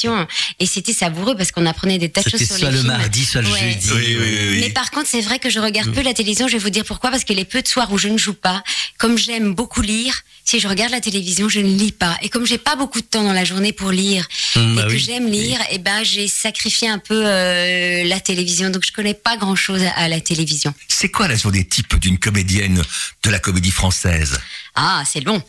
[0.59, 2.81] et c'était savoureux parce qu'on apprenait des tas de choses C'était sur soit les le
[2.83, 2.97] films.
[2.97, 3.59] mardi, soit le Ouais.
[3.59, 3.89] jeudi.
[3.93, 4.59] Oui, oui, oui, oui.
[4.61, 6.47] Mais par contre, c'est vrai que je regarde peu la télévision.
[6.47, 7.09] Je vais vous dire pourquoi.
[7.11, 8.63] Parce que les peu de soirs où je ne joue pas,
[8.97, 12.17] comme j'aime beaucoup lire, si je regarde la télévision, je ne lis pas.
[12.21, 14.83] Et comme j'ai pas beaucoup de temps dans la journée pour lire Mmh, et bah
[14.87, 14.99] que oui.
[14.99, 18.69] j'aime lire, et ben j'ai sacrifié un peu euh, la télévision.
[18.69, 20.73] Donc je connais pas grand chose à, à la télévision.
[20.87, 22.81] C'est quoi la journée type d'une comédienne
[23.23, 24.39] de la comédie française?
[24.80, 25.41] Ah, c'est long.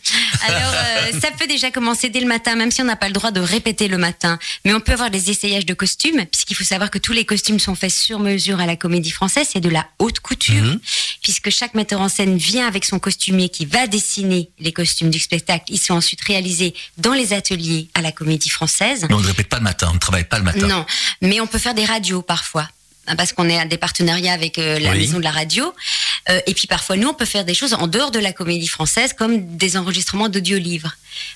[0.42, 3.12] Alors, euh, ça peut déjà commencer dès le matin, même si on n'a pas le
[3.12, 4.38] droit de répéter le matin.
[4.64, 7.60] Mais on peut avoir des essayages de costumes, puisqu'il faut savoir que tous les costumes
[7.60, 9.46] sont faits sur mesure à la comédie française.
[9.52, 10.80] C'est de la haute couture, Mhm.
[11.22, 15.18] puisque chaque metteur en scène vient avec son costumier qui va dessiner les costumes du
[15.18, 15.64] spectacle.
[15.68, 19.04] Ils sont ensuite réalisés dans les ateliers à la comédie française.
[19.10, 20.66] Mais on ne répète pas le matin, on ne travaille pas le matin.
[20.66, 20.86] Non,
[21.20, 22.66] mais on peut faire des radios parfois.
[23.08, 24.98] Hein, Parce qu'on est à des partenariats avec euh, la Oui.
[24.98, 25.74] maison de la radio.
[26.28, 28.68] Euh, et puis parfois, nous, on peut faire des choses en dehors de la comédie
[28.68, 30.92] française, comme des enregistrements d'audiolivres.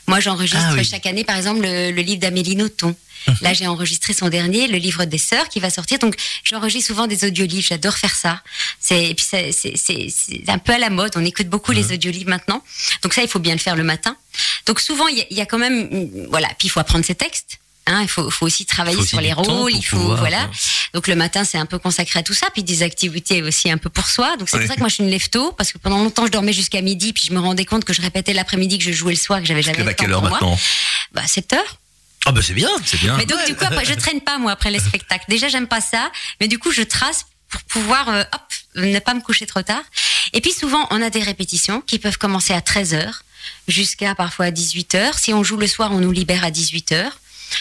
[0.06, 0.84] Moi, j'enregistre Ah oui.
[0.84, 2.94] chaque année, par exemple, le, le livre d'Amélie Nothomb.
[3.40, 6.00] Là, j'ai enregistré son dernier, le livre des sœurs, qui va sortir.
[6.00, 7.64] Donc, j'enregistre souvent des audiolivres.
[7.64, 8.42] J'adore faire ça.
[8.80, 11.12] C'est, et puis, c'est, un peu à la mode.
[11.14, 12.62] On écoute beaucoup les audiolivres maintenant.
[13.02, 14.16] Donc, ça, il faut bien le faire le matin.
[14.66, 16.48] Donc, souvent, il y, y a quand même, voilà.
[16.58, 17.58] Puis, il faut apprendre ses textes.
[17.86, 19.72] Hein, il faut, faut aussi travailler Faut aussi sur les rôles.
[19.72, 20.44] Il faut, pouvoir, voilà.
[20.44, 20.48] euh,
[20.94, 23.78] Donc le matin, c'est un peu consacré à tout ça, puis des activités aussi un
[23.78, 24.36] peu pour soi.
[24.36, 26.24] Donc c'est pour ça que moi je suis une lève tôt, parce que pendant longtemps
[26.26, 28.92] je dormais jusqu'à midi, puis je me rendais compte que je répétais l'après-midi que je
[28.92, 30.56] jouais le soir, que j'avais jamais Tu le à temps quelle heure maintenant
[31.12, 31.78] Bah 7 heures.
[32.24, 32.70] Ah bah c'est bien.
[32.84, 33.16] C'est bien.
[33.16, 35.24] Mais donc du coup après, je traîne pas moi après les spectacles.
[35.28, 38.40] Déjà j'aime pas ça, mais du coup je trace pour pouvoir euh, hop
[38.76, 39.82] ne pas me coucher trop tard.
[40.32, 43.24] Et puis souvent on a des répétitions qui peuvent commencer à 13 heures
[43.66, 45.18] jusqu'à parfois à 18 heures.
[45.18, 47.18] Si on joue le soir, on nous libère à 18 heures.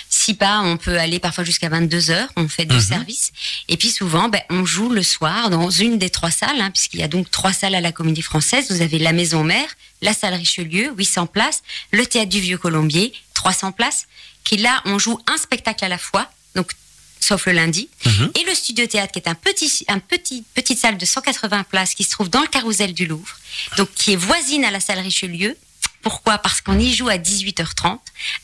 [0.10, 2.30] Si pas, on peut aller parfois jusqu'à 22 heures.
[2.36, 2.82] On fait deux Mhm.
[2.82, 3.32] services.
[3.70, 7.00] Et puis souvent, ben, on joue le soir dans une des trois salles, hein, puisqu'il
[7.00, 8.68] y a donc trois salles à la Comédie Française.
[8.70, 9.68] Vous avez la Maison Mère,
[10.02, 14.06] la salle Richelieu, 800 places, le théâtre du Vieux Colombier, 300 places.
[14.44, 16.72] Qui là, on joue un spectacle à la fois, donc
[17.20, 17.90] sauf le lundi.
[18.06, 18.32] Mhm.
[18.40, 21.94] Et le studio théâtre, qui est un petit, un petit, petite salle de 180 places
[21.94, 23.38] qui se trouve dans le carrousel du Louvre,
[23.78, 25.56] donc qui est voisine à la salle Richelieu.
[26.02, 26.38] Pourquoi?
[26.38, 27.98] Parce qu'on y joue à 18h30,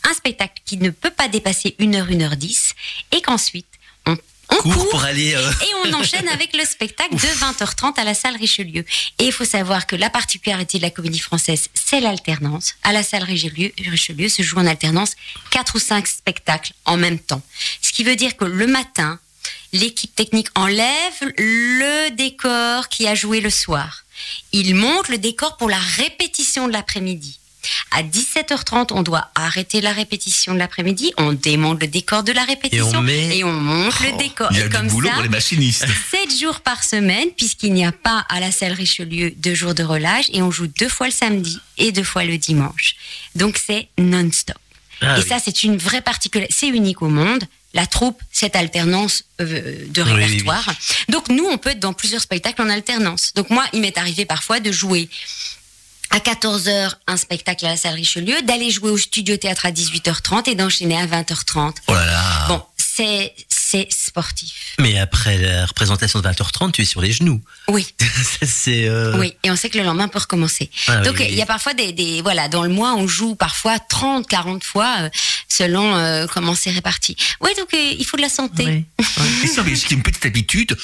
[0.10, 2.72] un spectacle qui ne peut pas dépasser 1h, 1h10,
[3.12, 3.66] et qu'ensuite,
[4.06, 4.16] on,
[4.50, 5.34] on court pour aller.
[5.36, 8.86] euh, et on enchaîne avec le spectacle de 20h30 à la salle Richelieu.
[9.20, 12.76] Et il faut savoir que la particularité de la comédie française, c'est l'alternance.
[12.84, 15.16] À la salle Richelieu, Richelieu se joue en alternance
[15.52, 17.42] quatre ou cinq spectacles en même temps.
[17.82, 19.20] Ce qui veut dire que le matin,
[19.74, 24.04] l'équipe technique enlève le décor qui a joué le soir.
[24.52, 27.40] Il monte le décor pour la répétition de l'après-midi.
[27.92, 32.44] À 17h30, on doit arrêter la répétition de l'après-midi, on démonte le décor de la
[32.44, 34.48] répétition met- et on monte le décor.
[34.52, 35.86] Il y a et du comme boulot ça, pour les machinistes.
[36.12, 39.84] 7 jours par semaine, puisqu'il n'y a pas à la salle Richelieu deux jours de
[39.84, 42.96] relâche, et on joue deux fois le samedi et deux fois le dimanche.
[43.36, 44.58] Donc c'est non-stop.
[45.02, 45.28] Ah et oui.
[45.30, 46.54] ça, c'est une vraie particularité.
[46.58, 47.44] C'est unique au monde.
[47.76, 50.24] La troupe, cette alternance euh, de Oui, oui, oui.
[50.26, 50.74] répertoire.
[51.10, 53.32] Donc nous, on peut être dans plusieurs spectacles en alternance.
[53.36, 55.08] Donc moi, il m'est arrivé parfois de jouer
[56.12, 60.50] à 14h un spectacle à la salle Richelieu, d'aller jouer au studio théâtre à 18h30
[60.50, 61.74] et d'enchaîner à 20h30.
[61.88, 62.46] Oh là là.
[62.48, 64.76] Bon, c'est c'est sportif.
[64.80, 67.42] Mais après la représentation de 20h30, tu es sur les genoux.
[67.68, 67.86] Oui.
[68.44, 68.88] c'est.
[68.88, 70.70] euh, Oui, et on sait que le lendemain peut recommencer.
[70.88, 73.36] ah Donc oui, il y a parfois des, des voilà dans le mois on joue
[73.36, 75.10] parfois 30 40 fois euh,
[75.50, 77.18] selon euh, comment c'est réparti.
[77.42, 78.66] Oui, donc euh, il faut de la santé.
[78.66, 78.86] oui.
[79.44, 80.78] Et ça, mais ce qui est une petite habitude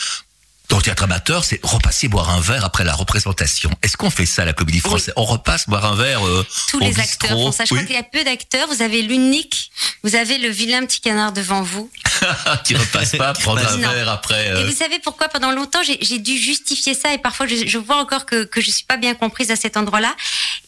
[0.69, 3.69] dans le théâtre amateur, c'est repasser boire un verre après la représentation.
[3.83, 5.13] Est-ce qu'on fait ça à la comédie française?
[5.17, 7.65] On repasse boire un verre euh, Tous au les bistrot acteurs font ça.
[7.65, 7.79] Je Oui.
[7.79, 8.67] crois qu'il y a peu d'acteurs.
[8.69, 9.71] Vous avez l'unique,
[10.03, 11.91] vous avez le vilain petit canard devant vous.
[12.63, 13.91] qui repasse pas prendre un Non.
[13.91, 14.47] verre après.
[14.47, 15.27] Et euh, vous savez pourquoi?
[15.27, 18.71] Pendant longtemps, j'ai dû justifier ça et parfois je, je vois encore que, que je
[18.71, 20.15] suis pas bien comprise à cet endroit-là.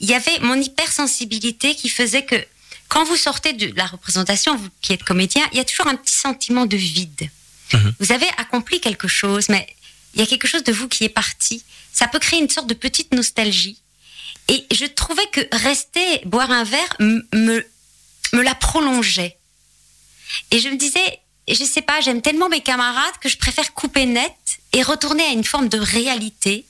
[0.02, 2.36] Il y avait mon hypersensibilité qui faisait que
[2.90, 5.96] quand vous sortez de la représentation, vous qui êtes comédien, il y a toujours un
[5.96, 7.30] petit sentiment de vide.
[7.74, 7.94] Mhm.
[8.00, 9.66] Vous avez accompli quelque chose, mais
[10.16, 11.64] il y a quelque chose de vous qui est parti.
[11.94, 13.78] Ça peut créer une sorte de petite nostalgie.
[14.48, 17.66] Et je trouvais que rester boire un verre me,
[18.34, 19.38] me la prolongeait.
[20.52, 24.06] Et je me disais, je sais pas, j'aime tellement mes camarades que je préfère couper
[24.06, 24.36] net
[24.74, 26.66] et retourner à une forme de réalité.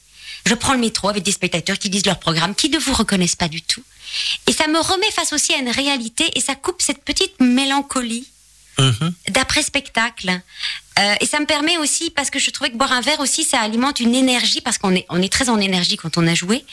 [0.45, 3.35] Je prends le métro avec des spectateurs qui lisent leur programme, qui ne vous reconnaissent
[3.35, 3.83] pas du tout.
[4.47, 8.27] Et ça me remet face aussi à une réalité et ça coupe cette petite mélancolie
[8.77, 9.13] Mhm.
[9.29, 10.41] d'après-spectacle.
[10.99, 13.43] Euh, et ça me permet aussi, parce que je trouvais que boire un verre aussi,
[13.43, 16.33] ça alimente une énergie, parce qu'on est, on est très en énergie quand on a
[16.33, 16.63] joué.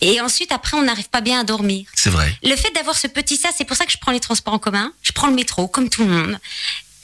[0.00, 1.86] Et ensuite, après, on n'arrive pas bien à dormir.
[1.94, 2.32] C'est vrai.
[2.42, 4.58] Le fait d'avoir ce petit sas, c'est pour ça que je prends les transports en
[4.58, 6.38] commun, je prends le métro, comme tout le monde.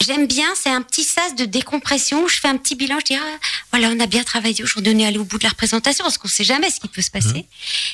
[0.05, 3.05] J'aime bien, c'est un petit sas de décompression où je fais un petit bilan, je
[3.05, 3.39] dis, ah,
[3.71, 6.19] voilà, on a bien travaillé aujourd'hui, on est allé au bout de la représentation, parce
[6.19, 7.47] qu'on sait jamais ce qui peut se passer.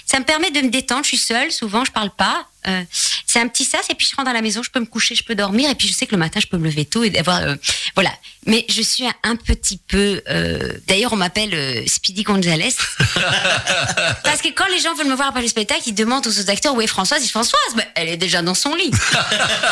[0.06, 2.48] Ça me permet de me détendre, je suis seule, souvent, je parle pas.
[2.68, 2.82] Euh,
[3.26, 5.14] c'est un petit sas, et puis je rentre à la maison, je peux me coucher,
[5.14, 7.04] je peux dormir, et puis je sais que le matin, je peux me lever tôt
[7.04, 7.54] et d'avoir, euh,
[7.94, 8.10] voilà.
[8.46, 12.74] Mais je suis un, un petit peu, euh, d'ailleurs, on m'appelle Speedy Gonzalez.
[14.24, 16.50] Parce que quand les gens veulent me voir après le spectacle, ils demandent aux autres
[16.50, 17.22] acteurs où est Françoise?
[17.24, 18.90] Ils Françoise, bah, elle est déjà dans son lit.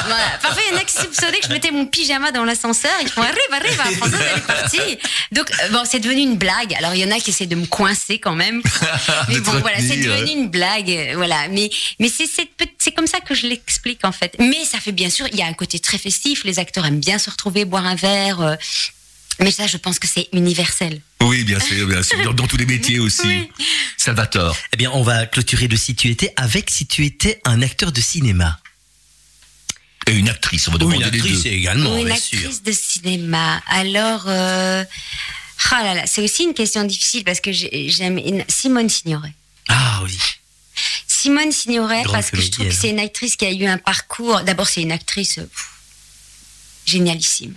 [0.07, 0.39] Voilà.
[0.43, 2.93] Parfois, il y en a qui soupçonnaient que je mettais mon pyjama dans l'ascenseur.
[3.03, 4.99] Ils font arrive, arrive, Françoise, elle est partie.
[5.33, 6.75] Donc, bon, c'est devenu une blague.
[6.75, 8.63] Alors, il y en a qui essaient de me coincer quand même.
[9.29, 11.13] Mais bon, voilà, c'est devenu une blague.
[11.15, 11.49] Voilà.
[11.49, 14.37] Mais, mais c'est, c'est, peut- c'est comme ça que je l'explique, en fait.
[14.39, 16.45] Mais ça fait bien sûr, il y a un côté très festif.
[16.45, 18.41] Les acteurs aiment bien se retrouver, boire un verre.
[18.41, 18.55] euh,
[19.41, 21.01] mais ça, je pense que c'est universel.
[21.21, 22.23] Oui, bien sûr, bien sûr.
[22.23, 23.27] Dans, dans tous les métiers aussi.
[23.27, 23.51] Oui.
[23.97, 24.57] Salvatore.
[24.73, 27.91] Eh bien, on va clôturer le si tu étais avec si tu étais un acteur
[27.93, 28.61] de cinéma.
[30.07, 31.51] Et une actrice, on va demander une les actrice deux.
[31.51, 32.39] également, Ou une sûr.
[32.39, 33.61] actrice de cinéma.
[33.67, 34.85] Alors, euh,
[35.73, 39.33] ah là là, c'est aussi une question difficile parce que j'ai- j'aime une- Simone Signoret.
[39.69, 40.17] Ah oui.
[41.27, 44.43] Simone Signoret, parce que je trouve que c'est une actrice qui a eu un parcours.
[44.43, 45.71] D'abord, c'est une actrice euh, pff,
[46.87, 47.53] génialissime.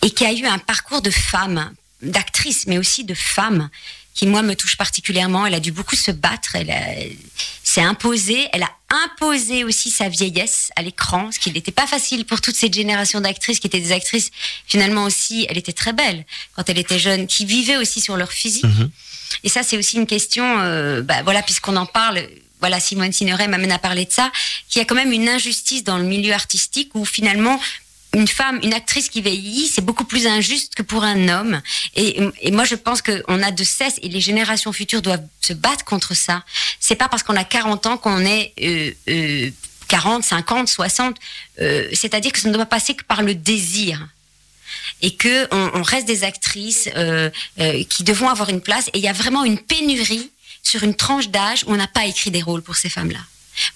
[0.00, 3.68] Et qui a eu un parcours de femme, d'actrice, mais aussi de femme,
[4.14, 5.44] qui, moi, me touche particulièrement.
[5.44, 6.56] Elle a dû beaucoup se battre.
[6.56, 7.14] Elle
[7.62, 8.48] s'est imposée.
[8.54, 12.56] Elle a imposé aussi sa vieillesse à l'écran, ce qui n'était pas facile pour toute
[12.56, 14.30] cette génération d'actrices qui étaient des actrices,
[14.66, 16.24] finalement aussi, elle était très belle
[16.56, 18.64] quand elle était jeune, qui vivaient aussi sur leur physique.
[18.64, 18.90] Mhm.
[19.42, 22.26] Et ça, c'est aussi une question, euh, bah, voilà, puisqu'on en parle,
[22.60, 24.30] voilà, Simone Signoret m'amène à parler de ça,
[24.68, 27.60] qu'il y a quand même une injustice dans le milieu artistique où finalement,
[28.14, 31.60] une femme, une actrice qui vieillit, c'est beaucoup plus injuste que pour un homme.
[31.96, 35.52] Et, et moi, je pense qu'on a de cesse, et les générations futures doivent se
[35.52, 36.44] battre contre ça.
[36.80, 39.50] C'est pas parce qu'on a 40 ans qu'on est euh, euh,
[39.88, 41.16] 40, 50, 60.
[41.60, 44.08] euh, C'est-à-dire que ça ne doit pas passer que par le désir
[45.02, 47.30] et que on, reste des actrices euh,
[47.60, 48.88] euh, qui devront avoir une place.
[48.88, 50.30] Et il y a vraiment une pénurie
[50.64, 53.20] sur une tranche d'âge où on n'a pas écrit des rôles pour ces femmes-là.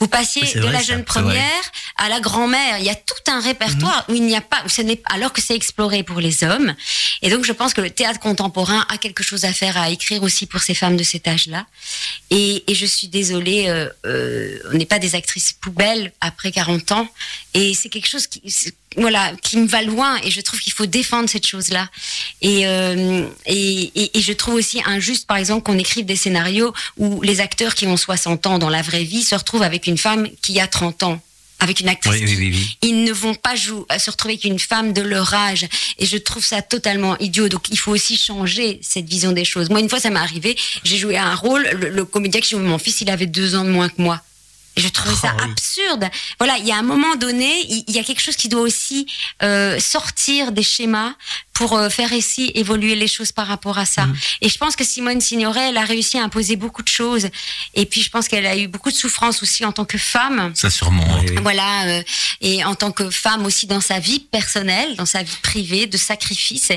[0.01, 1.63] Vous passiez Oui, de vrai, la jeune première
[1.97, 2.79] à la grand-mère.
[2.79, 5.33] Il y a tout un répertoire où il n'y a pas, où ce n'est alors
[5.33, 6.75] que c'est exploré pour les hommes.
[7.23, 10.23] Et donc je pense que le théâtre contemporain a quelque chose à faire, à écrire
[10.23, 11.67] aussi pour ces femmes de cet âge-là.
[12.31, 16.93] Et, et je suis désolée, euh, euh, on n'est pas des actrices poubelles après 40
[16.93, 17.09] ans.
[17.55, 18.43] Et c'est quelque chose qui,
[18.97, 20.19] voilà, qui me va loin.
[20.25, 21.89] Et je trouve qu'il faut défendre cette chose-là.
[22.43, 26.73] Et, euh, et, et, et je trouve aussi injuste, par exemple, qu'on écrive des scénarios
[26.97, 29.99] où les acteurs qui ont 60 ans dans la vraie vie se retrouvent avec une
[29.99, 31.21] femme qui a 30 ans.
[31.61, 32.77] Avec une actrice Oui, oui, oui, oui.
[32.83, 35.67] ils ne vont pas jouer, à se retrouver avec une femme de leur âge.
[35.99, 37.49] Et je trouve ça totalement idiot.
[37.49, 39.69] Donc, il faut aussi changer cette vision des choses.
[39.69, 40.57] Moi, une fois, ça m'est arrivé.
[40.85, 41.69] J'ai joué un rôle.
[41.73, 44.23] Le, le comédien qui jouait mon fils, il avait deux ans de moins que moi.
[44.77, 45.51] Et je trouvais ça Oh, oui.
[45.51, 46.09] absurde.
[46.39, 48.61] Voilà, il y a un moment donné, il il y a quelque chose qui doit
[48.61, 49.07] aussi
[49.43, 51.15] euh, sortir des schémas
[51.59, 54.07] pour euh, faire ici évoluer les choses par rapport à ça.
[54.07, 54.17] Mhm.
[54.43, 57.27] Et je pense que Simone Signoret, elle a réussi à imposer beaucoup de choses.
[57.75, 60.53] Et puis, je pense qu'elle a eu beaucoup de souffrance aussi en tant que femme.
[60.55, 61.05] Ça sûrement.
[61.19, 61.37] Oui, oui.
[61.43, 62.03] Voilà, euh,
[62.41, 65.97] et en tant que femme aussi dans sa vie personnelle, dans sa vie privée, de
[65.97, 66.71] sacrifice.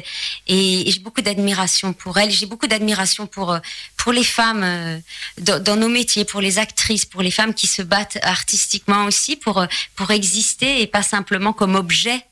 [0.47, 2.31] Et, et j'ai beaucoup d'admiration pour elle.
[2.31, 3.59] J'ai beaucoup d'admiration pour euh,
[3.97, 4.97] pour les femmes euh,
[5.39, 9.35] dans, dans nos métiers, pour les actrices, pour les femmes qui se battent artistiquement aussi
[9.35, 9.63] pour
[9.95, 12.25] pour exister et pas simplement comme objet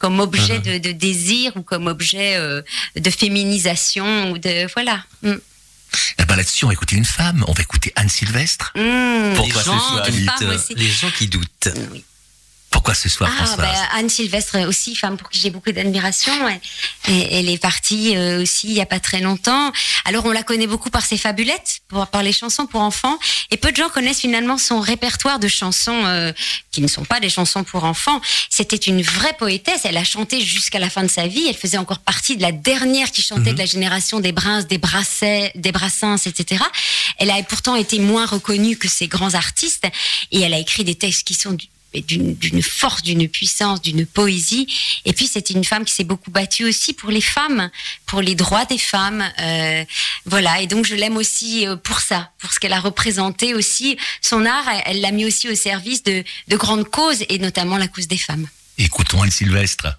[0.00, 2.62] comme objet de, de désir ou comme objet euh,
[2.96, 5.04] de féminisation ou de voilà.
[5.22, 5.34] Mm.
[6.18, 7.44] Eh ben là-dessus, on va écouter une femme.
[7.46, 8.72] On va écouter Anne Sylvestre.
[8.74, 11.68] Mm, Pourquoi les ce gens, soir, femme euh, les gens qui doutent.
[11.92, 12.04] Oui.
[12.70, 16.32] Pourquoi ce soir, Ah, Françoise bah, Anne Sylvestre aussi, femme pour qui j'ai beaucoup d'admiration.
[17.08, 19.72] Elle est partie euh, aussi il y a pas très longtemps.
[20.04, 23.18] Alors on la connaît beaucoup par ses fabulettes, pour, par les chansons pour enfants.
[23.50, 26.32] Et peu de gens connaissent finalement son répertoire de chansons euh,
[26.70, 28.20] qui ne sont pas des chansons pour enfants.
[28.48, 29.80] C'était une vraie poétesse.
[29.84, 31.46] Elle a chanté jusqu'à la fin de sa vie.
[31.48, 34.78] Elle faisait encore partie de la dernière qui chantait de la génération des Bruns, des
[34.78, 36.62] Brasset, des Brassens, etc.
[37.18, 39.86] Elle a pourtant été moins reconnue que ces grands artistes.
[40.30, 41.56] Et elle a écrit des textes qui sont
[41.94, 44.66] d'une force, d'une puissance, d'une poésie.
[45.04, 47.70] Et puis c'était une femme qui s'est beaucoup battue aussi pour les femmes,
[48.06, 49.24] pour les droits des femmes.
[49.40, 49.84] euh,
[50.26, 50.60] voilà.
[50.60, 53.96] Et donc je l'aime aussi euh, pour ça, pour ce qu'elle a représenté aussi.
[54.20, 57.88] Son art, elle l'a mis aussi au service de, de grandes causes et notamment la
[57.88, 58.46] cause des femmes.
[58.78, 59.98] Écoutons Anne Sylvestre.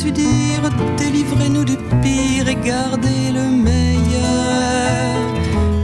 [0.00, 5.14] Dire, délivrez-nous du pire et gardez le meilleur.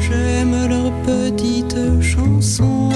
[0.01, 2.91] J'aime leurs petites chansons,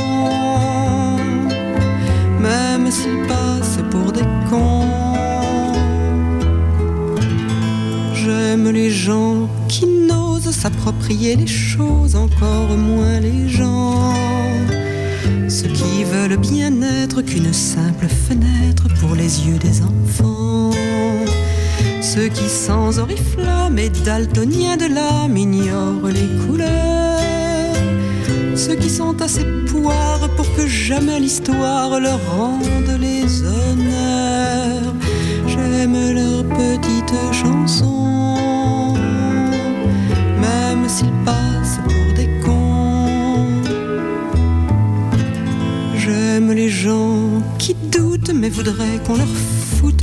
[2.40, 4.88] même s'ils passent pour des cons.
[8.14, 14.14] J'aime les gens qui n'osent s'approprier les choses, encore moins les gens.
[15.48, 20.49] Ceux qui veulent bien être qu'une simple fenêtre pour les yeux des enfants.
[22.12, 27.20] Ceux qui sans oriflamme et daltoniens de l'âme ignorent les couleurs.
[28.56, 34.92] Ceux qui sont assez poires pour que jamais l'histoire leur rende les honneurs.
[35.46, 38.96] J'aime leurs petites chansons,
[40.40, 43.62] même s'ils passent pour des cons.
[45.96, 49.28] J'aime les gens qui doutent mais voudraient qu'on leur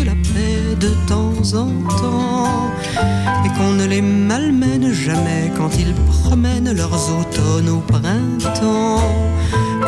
[0.04, 2.72] la paix de temps en temps
[3.46, 9.02] et qu'on ne les malmène jamais quand ils promènent leurs automnes au printemps.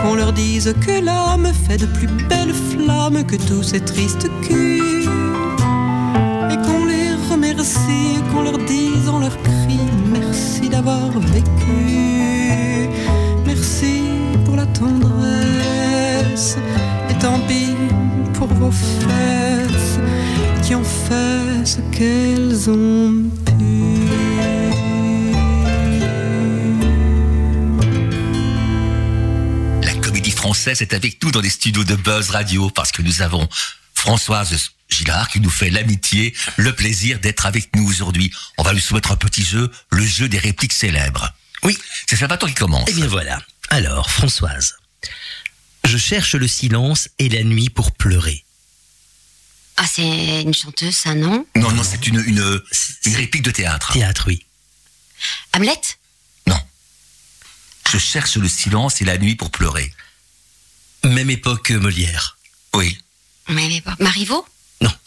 [0.01, 4.98] Qu'on leur dise que l'âme fait de plus belles flammes que tous ces tristes culs
[21.99, 23.65] qu'elles ont pu.
[29.83, 33.21] La comédie française est avec nous dans les studios de Buzz Radio parce que nous
[33.21, 33.49] avons
[33.93, 38.31] Françoise Gillard qui nous fait l'amitié, le plaisir d'être avec nous aujourd'hui.
[38.57, 41.33] On va lui soumettre un petit jeu, le jeu des répliques célèbres.
[41.63, 41.77] Oui.
[42.07, 42.87] C'est Salvatore qui commence.
[42.87, 43.41] Eh bien voilà.
[43.69, 44.75] Alors, Françoise.
[45.83, 48.45] Je cherche le silence et la nuit pour pleurer.
[49.81, 52.61] Ah, c'est une chanteuse, ça, non Non, non, c'est une, une,
[53.15, 53.93] réplique de théâtre.
[53.93, 54.45] Théâtre, oui.
[55.53, 55.79] Hamlet
[56.47, 56.59] Non.
[57.89, 59.93] Je cherche le silence et la nuit pour pleurer.
[61.05, 62.37] Même époque que Molière.
[62.75, 62.97] Oui.
[63.47, 64.45] Mais, mais pas- Marivaux
[64.81, 64.91] Non.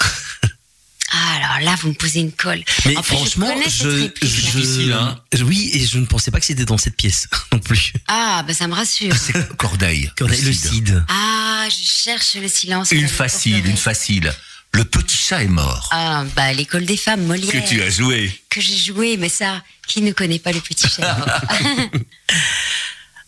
[1.14, 2.64] Ah, alors là, vous me posez une colle.
[2.86, 4.10] Mais En plus, franchement, je connais je, je- hein.
[4.22, 5.22] difficile, hein.
[5.42, 7.92] oui, et je ne pensais pas que c'était dans cette pièce non plus.
[8.08, 9.14] Ah, bah ça me rassure.
[9.14, 10.10] C'est Corneille.
[10.16, 10.70] Corneille, le Cid.
[10.72, 11.04] Cid.
[11.08, 12.92] Ah, je cherche le silence.
[12.92, 14.32] Une facile, une facile.
[14.74, 15.88] Le petit chat est mort.
[15.92, 17.50] Ah, bah l'école des femmes, Molière.
[17.52, 18.32] Que tu as joué.
[18.48, 21.16] que j'ai joué, mais ça, qui ne connaît pas le petit chat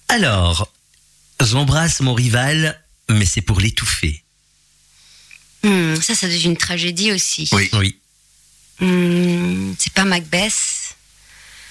[0.08, 0.72] Alors,
[1.40, 4.22] j'embrasse mon rival, mais c'est pour l'étouffer.
[5.62, 7.48] Hmm, Ça, ça devient une tragédie aussi.
[7.52, 7.68] Oui.
[7.72, 7.98] Oui.
[8.80, 10.52] Hmm, c'est pas Macbeth.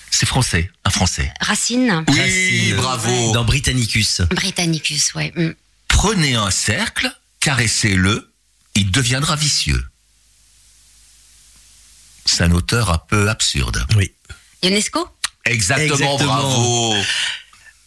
[0.09, 1.33] C'est français, un français.
[1.41, 3.31] Racine, Oui, Racine, bravo.
[3.33, 4.21] Dans Britannicus.
[4.29, 5.31] Britannicus, ouais.
[5.35, 5.53] mm.
[5.87, 8.31] Prenez un cercle, caressez-le,
[8.75, 9.83] il deviendra vicieux.
[12.25, 13.85] C'est un auteur un peu absurde.
[13.95, 14.11] Oui.
[14.63, 15.07] UNESCO
[15.45, 16.25] Exactement, Exactement.
[16.39, 16.95] bravo.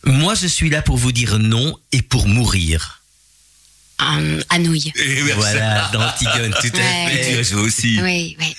[0.05, 3.03] Moi, je suis là pour vous dire non et pour mourir.
[4.51, 4.93] Anouilh.
[4.95, 5.33] Et merci.
[5.35, 7.15] Voilà, dans Antigone, tout à Ouais.
[7.15, 7.39] Et tu fait.
[7.39, 7.99] as joué aussi.
[8.03, 8.55] Oui, oui.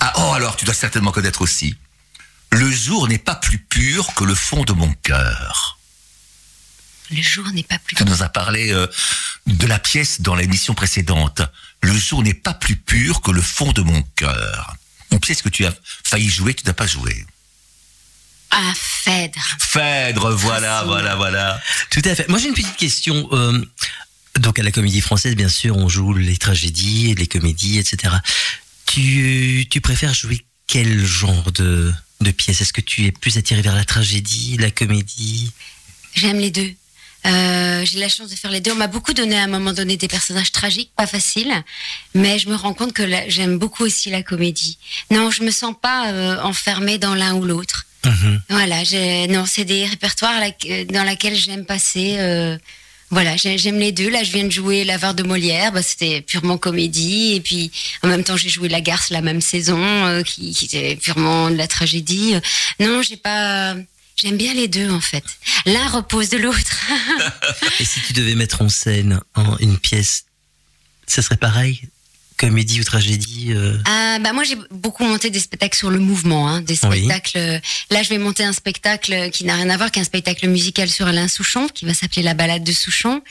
[0.00, 1.76] Ah, oh, alors, tu dois certainement connaître aussi.
[2.50, 5.78] Le jour n'est pas plus pur que le fond de mon cœur.
[7.10, 7.96] Le jour n'est pas plus.
[7.96, 8.86] Tu nous as parlé euh,
[9.46, 11.42] de la pièce dans l'émission précédente.
[11.82, 14.76] Le jour n'est pas plus pur que le fond de mon cœur.
[15.10, 15.74] Une pièce que tu as
[16.04, 17.24] failli jouer, tu n'as pas joué.
[18.50, 19.40] Ah, Phèdre.
[19.58, 21.60] Phèdre, voilà, voilà, voilà.
[21.90, 22.28] Tout à fait.
[22.28, 23.28] Moi, j'ai une petite question.
[23.32, 23.64] euh,
[24.38, 28.14] donc, à la comédie française, bien sûr, on joue les tragédies, les comédies, etc.
[28.86, 32.60] Tu, tu préfères jouer quel genre de, de pièce?
[32.60, 35.52] Est-ce que tu es plus attiré vers la tragédie, la comédie?
[36.14, 36.72] J'aime les deux.
[37.26, 38.72] Euh, j'ai la chance de faire les deux.
[38.72, 41.50] On m'a beaucoup donné à un moment donné des personnages tragiques, pas facile,
[42.14, 44.78] mais je me rends compte que j'aime beaucoup aussi la comédie.
[45.10, 47.86] Non, je me sens pas euh, enfermée dans l'un ou l'autre.
[48.04, 48.42] Mhm.
[48.50, 50.38] Voilà, j'ai- non, c'est des répertoires
[50.90, 52.16] dans lesquels j'aime passer.
[52.18, 52.58] euh,
[53.10, 54.10] voilà, j'ai- j'aime les deux.
[54.10, 57.34] Là, je viens de jouer L'Avare de Molière, bah, c'était purement comédie.
[57.34, 57.70] Et puis,
[58.02, 61.48] en même temps, j'ai joué La Garce la même saison, euh, qui, qui était purement
[61.50, 62.34] de la tragédie.
[62.80, 63.76] Non, j'ai pas.
[64.16, 65.24] J'aime bien les deux, en fait.
[65.66, 66.76] L'un repose de l'autre.
[67.80, 70.24] Et si tu devais mettre en scène en- une pièce,
[71.06, 71.80] ça serait pareil?
[72.36, 76.48] Comédie ou tragédie euh, Ah, bah moi j'ai beaucoup monté des spectacles sur le mouvement,
[76.48, 77.38] hein, des spectacles.
[77.38, 77.60] euh,
[77.90, 81.06] Là, je vais monter un spectacle qui n'a rien à voir qu'un spectacle musical sur
[81.06, 83.22] Alain Souchon, qui va s'appeler La Balade de Souchon.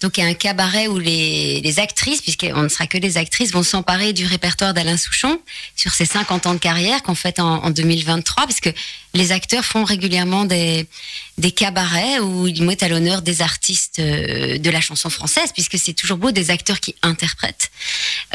[0.00, 3.16] Donc, il y a un cabaret où les, les actrices, puisqu'on ne sera que des
[3.16, 5.40] actrices, vont s'emparer du répertoire d'Alain Souchon
[5.74, 8.70] sur ses 50 ans de carrière qu'on fête en, en 2023, parce que
[9.14, 10.86] les acteurs font régulièrement des,
[11.38, 15.78] des cabarets où ils mettent à l'honneur des artistes euh, de la chanson française, puisque
[15.78, 17.70] c'est toujours beau des acteurs qui interprètent.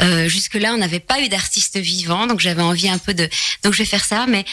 [0.00, 3.28] Euh, Jusque-là, on n'avait pas eu d'artistes vivants, donc j'avais envie un peu de.
[3.62, 4.44] Donc je vais faire ça, mais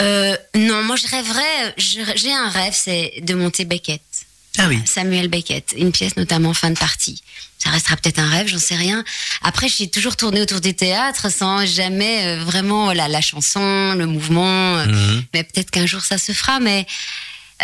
[0.00, 1.74] euh, non, moi je rêverais.
[1.76, 4.02] J'ai un rêve, c'est de monter Beckett.
[4.58, 4.78] Ah oui.
[4.84, 7.22] Samuel Beckett, une pièce notamment fin de partie.
[7.58, 9.02] Ça restera peut-être un rêve, j'en sais rien.
[9.42, 14.06] Après, j'ai toujours tourné autour du théâtre sans jamais euh, vraiment voilà, la chanson, le
[14.06, 14.76] mouvement.
[14.78, 15.24] euh, Mhm.
[15.34, 16.60] mais peut-être qu'un jour ça se fera.
[16.60, 16.86] Mais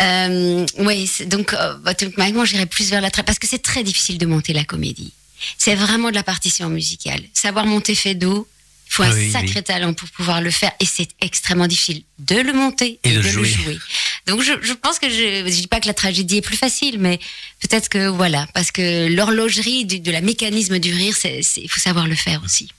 [0.01, 4.25] euh, oui, donc euh, automatiquement j'irai plus vers la parce que c'est très difficile de
[4.25, 5.13] monter la comédie.
[5.57, 7.21] C'est vraiment de la partition musicale.
[7.33, 8.47] Savoir monter Fedo,
[8.95, 9.63] faut Ah un oui, sacré oui.
[9.63, 13.17] talent pour pouvoir le faire et c'est extrêmement difficile de le monter Et et, de
[13.17, 13.49] de, le jouer.
[13.49, 13.79] jouer.
[14.27, 16.97] Donc je, je pense que je, je dis pas que la tragédie est plus facile,
[16.99, 17.19] mais
[17.61, 22.07] peut-être que voilà, parce que l'horlogerie du- de la mécanisme du rire, il faut savoir
[22.07, 22.69] le faire aussi.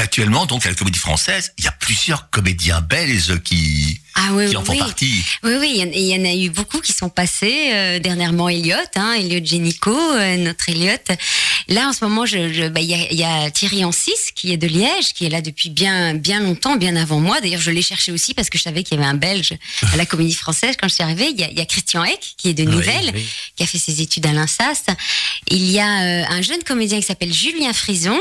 [0.00, 4.28] Mais actuellement, donc, à la comédie française, il y a plusieurs comédiens belges qui, Ah
[4.32, 4.78] oui, qui en font oui.
[4.78, 5.22] partie.
[5.42, 7.68] Oui, oui, il y en- a eu beaucoup qui sont passés.
[7.74, 10.96] euh, dernièrement, Elliot, hein, Elliot Génico, euh, notre Elliot.
[11.68, 14.32] Là, en ce moment, je, je- bah, il y, a, il y a Thierry Ancis,
[14.34, 17.38] qui est de Liège, qui est là depuis bien, bien longtemps, bien avant moi.
[17.42, 19.52] D'ailleurs, je l'ai cherché aussi parce que je savais qu'il y avait un Belge
[19.92, 20.76] à la Comédie Française.
[20.80, 22.64] Quand je suis arrivée, il y a, il y a Christian Eck, qui est de
[22.64, 23.26] oui.
[23.54, 24.84] qui a fait ses études à l'INSAS.
[25.50, 28.18] Il y a euh, un jeune comédien qui s'appelle Julien Frison,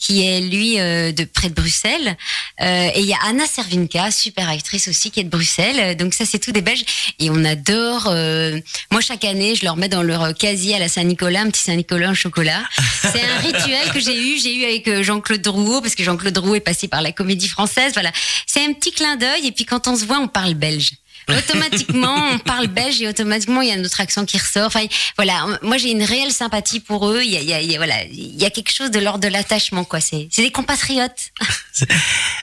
[0.00, 2.16] qui est lui euh, de près de Bruxelles.
[2.60, 5.78] Euh, et il y a Anna Servinka, super actrice aussi, qui est de Bruxelles.
[5.78, 6.84] Euh, Donc ça, c'est tout des Belges.
[7.18, 8.08] Et on adore.
[8.08, 8.58] euh,
[8.90, 12.10] moi, chaque année, je leur mets dans leur casier à la Saint-Nicolas un petit Saint-Nicolas
[12.10, 12.62] au chocolat.
[13.02, 14.40] C'est un rituel que j'ai eu.
[14.40, 17.48] J'ai eu avec euh, Jean-Claude Drouot, parce que Jean-Claude Drouot est passé par la Comédie
[17.48, 17.92] Française.
[17.92, 18.10] Voilà,
[18.46, 19.46] c'est un petit clin d'œil.
[19.46, 20.92] Et puis quand on se voit, on parle belge.
[21.28, 24.66] Automatiquement, on parle belge et automatiquement, il y a notre accent qui ressort.
[24.66, 24.84] Enfin,
[25.16, 27.22] voilà, moi j'ai une réelle sympathie pour eux.
[27.22, 28.90] Il y a, il y a- il y a- voilà, il y a quelque chose
[28.90, 30.00] de l'ordre de l'attachement, quoi.
[30.00, 31.30] C'est, c'est des compatriotes.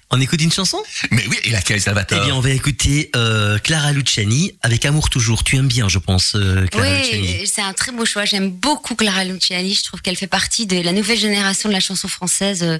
[0.09, 0.81] On écoute une chanson?
[1.11, 5.09] Mais oui, et laquelle, Eh Salvatore bien, on va écouter euh, Clara Luciani avec Amour
[5.09, 5.43] toujours.
[5.43, 7.27] Tu aimes bien, je pense, euh, Clara Luciani.
[7.41, 8.23] Oui, c'est un très beau choix.
[8.23, 9.73] J'aime beaucoup Clara Luciani.
[9.73, 12.77] Je trouve qu'elle fait partie de la nouvelle génération de la chanson française, euh,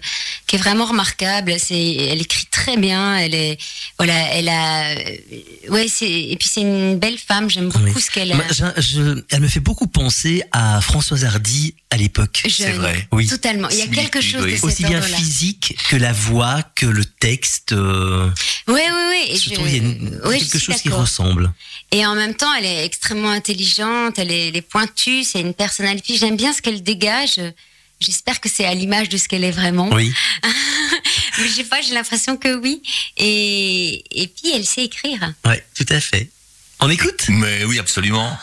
[0.47, 1.53] qui est vraiment remarquable.
[1.59, 3.17] C'est, elle écrit très bien.
[3.17, 3.57] Elle est,
[3.97, 5.03] voilà, elle a, euh,
[5.69, 7.49] ouais, c'est, et puis c'est une belle femme.
[7.49, 8.01] J'aime beaucoup Oui.
[8.01, 8.37] ce qu'elle a.
[8.51, 12.43] Je- je- elle me fait beaucoup penser à Françoise Hardy à l'époque.
[12.47, 12.73] Jeune.
[12.77, 13.07] vrai.
[13.11, 13.27] Oui.
[13.27, 13.69] Totalement.
[13.69, 14.59] Il y a quelque chose oui.
[14.59, 17.71] de Aussi bien physique que la voix, que le texte.
[17.71, 18.29] euh,
[18.67, 19.25] Oui, oui, oui.
[19.29, 21.51] Et surtout, je- il y a une- oui, je quelque chose qui ressemble.
[21.91, 25.53] Et en même temps, elle est extrêmement intelligente, elle est, elle est pointue, c'est une
[25.53, 26.17] personnalité.
[26.17, 27.39] J'aime bien ce qu'elle dégage.
[27.99, 29.89] J'espère que c'est à l'image de ce qu'elle est vraiment.
[29.91, 30.13] Oui.
[31.39, 32.81] Mais je sais pas, j'ai l'impression que oui.
[33.17, 35.33] Et, et puis, elle sait écrire.
[35.45, 36.29] Ouais, tout à fait.
[36.79, 37.25] On écoute?
[37.29, 38.37] Mais oui, absolument.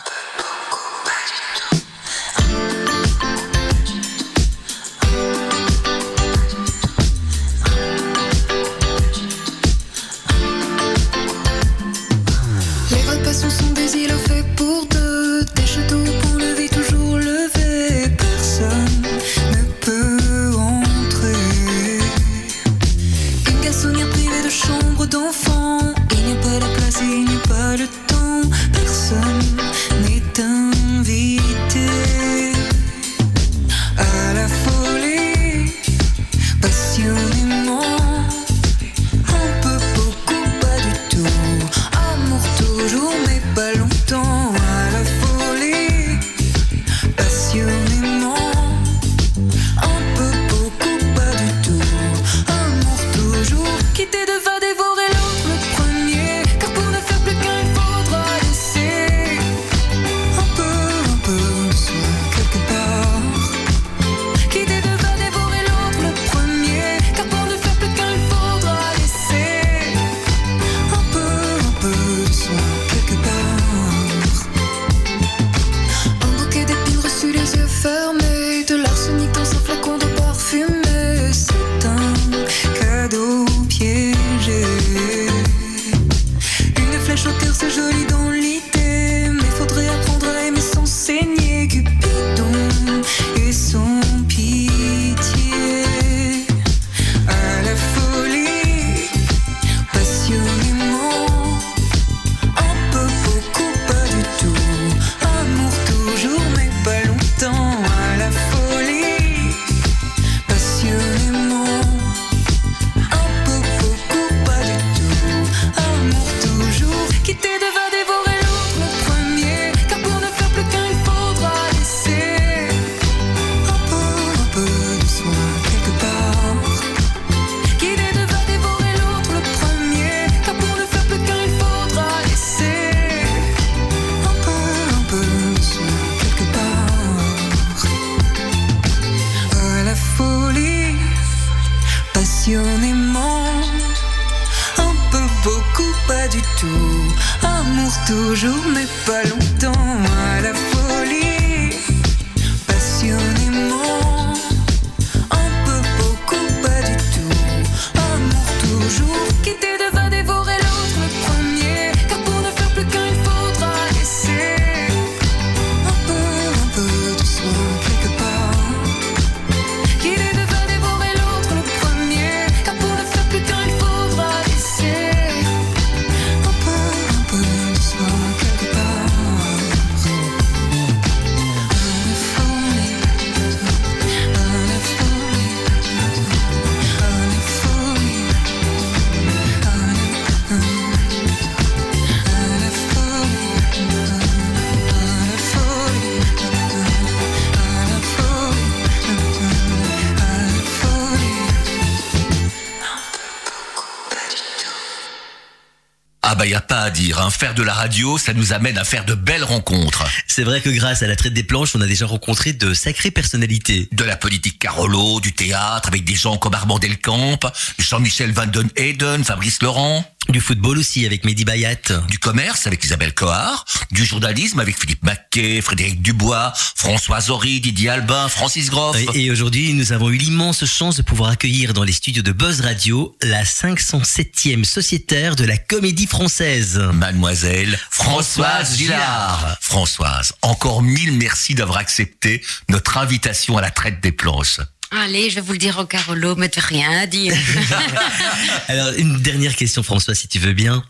[206.35, 207.29] Ah bah y a pas à dire, hein.
[207.29, 210.03] faire de la radio, ça nous amène à faire de belles rencontres.
[210.27, 213.09] C'est vrai que grâce à la traite des planches, on a déjà rencontré de sacrées
[213.09, 213.87] personnalités.
[213.93, 217.39] De la politique Carolo, du théâtre, avec des gens comme Armand Delcamp,
[217.79, 221.75] Jean-Michel Van Den Eyden, Fabrice Laurent, Du football aussi avec Mehdi Bayat.
[222.07, 227.89] du commerce avec Isabelle Cohard, du journalisme avec Philippe Maquet, Frédéric Dubois, François Horry, Didier
[227.89, 228.97] Albin, Francis Groff.
[228.97, 232.31] Et et aujourd'hui, nous avons eu l'immense chance de pouvoir accueillir dans les studios de
[232.31, 236.77] Buzz Radio la 507e sociétaire de la comédie française.
[236.93, 239.57] Mademoiselle Françoise Gillard.
[239.61, 244.59] Françoise, encore mille merci d'avoir accepté notre invitation à la traite des planches.
[244.91, 247.35] Allez, je vais vous le dire au Carolo, mais de rien à dire.
[248.67, 250.83] Alors, une dernière question, François, si tu veux bien.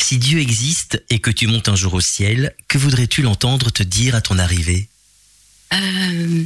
[0.00, 3.82] Si Dieu existe et que tu montes un jour au ciel, que voudrais-tu l'entendre te
[3.82, 4.88] dire à ton arrivée?
[5.74, 6.44] Euh,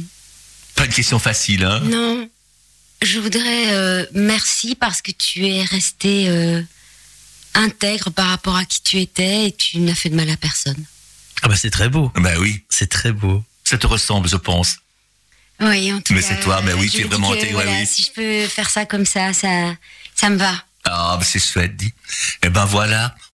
[0.75, 2.29] Pas une question facile, hein non,
[3.03, 6.61] je voudrais euh, merci parce que tu es resté euh,
[7.53, 10.83] intègre par rapport à qui tu étais et tu n'as fait de mal à personne.
[11.41, 12.11] Ah bah c'est très beau.
[12.15, 13.43] Ben oui, C'est très beau.
[13.63, 14.77] ça te ressemble, je pense.
[15.59, 17.85] Oui, en tout Mais c'est toi, mais oui, je tu es vraiment que, ouais, oui.
[17.85, 19.75] Si je peux faire ça comme ça, ça,
[20.15, 20.53] ça me va.
[20.85, 21.93] Ah, ben c'est chouette, dit.
[22.43, 23.15] Eh ben voilà,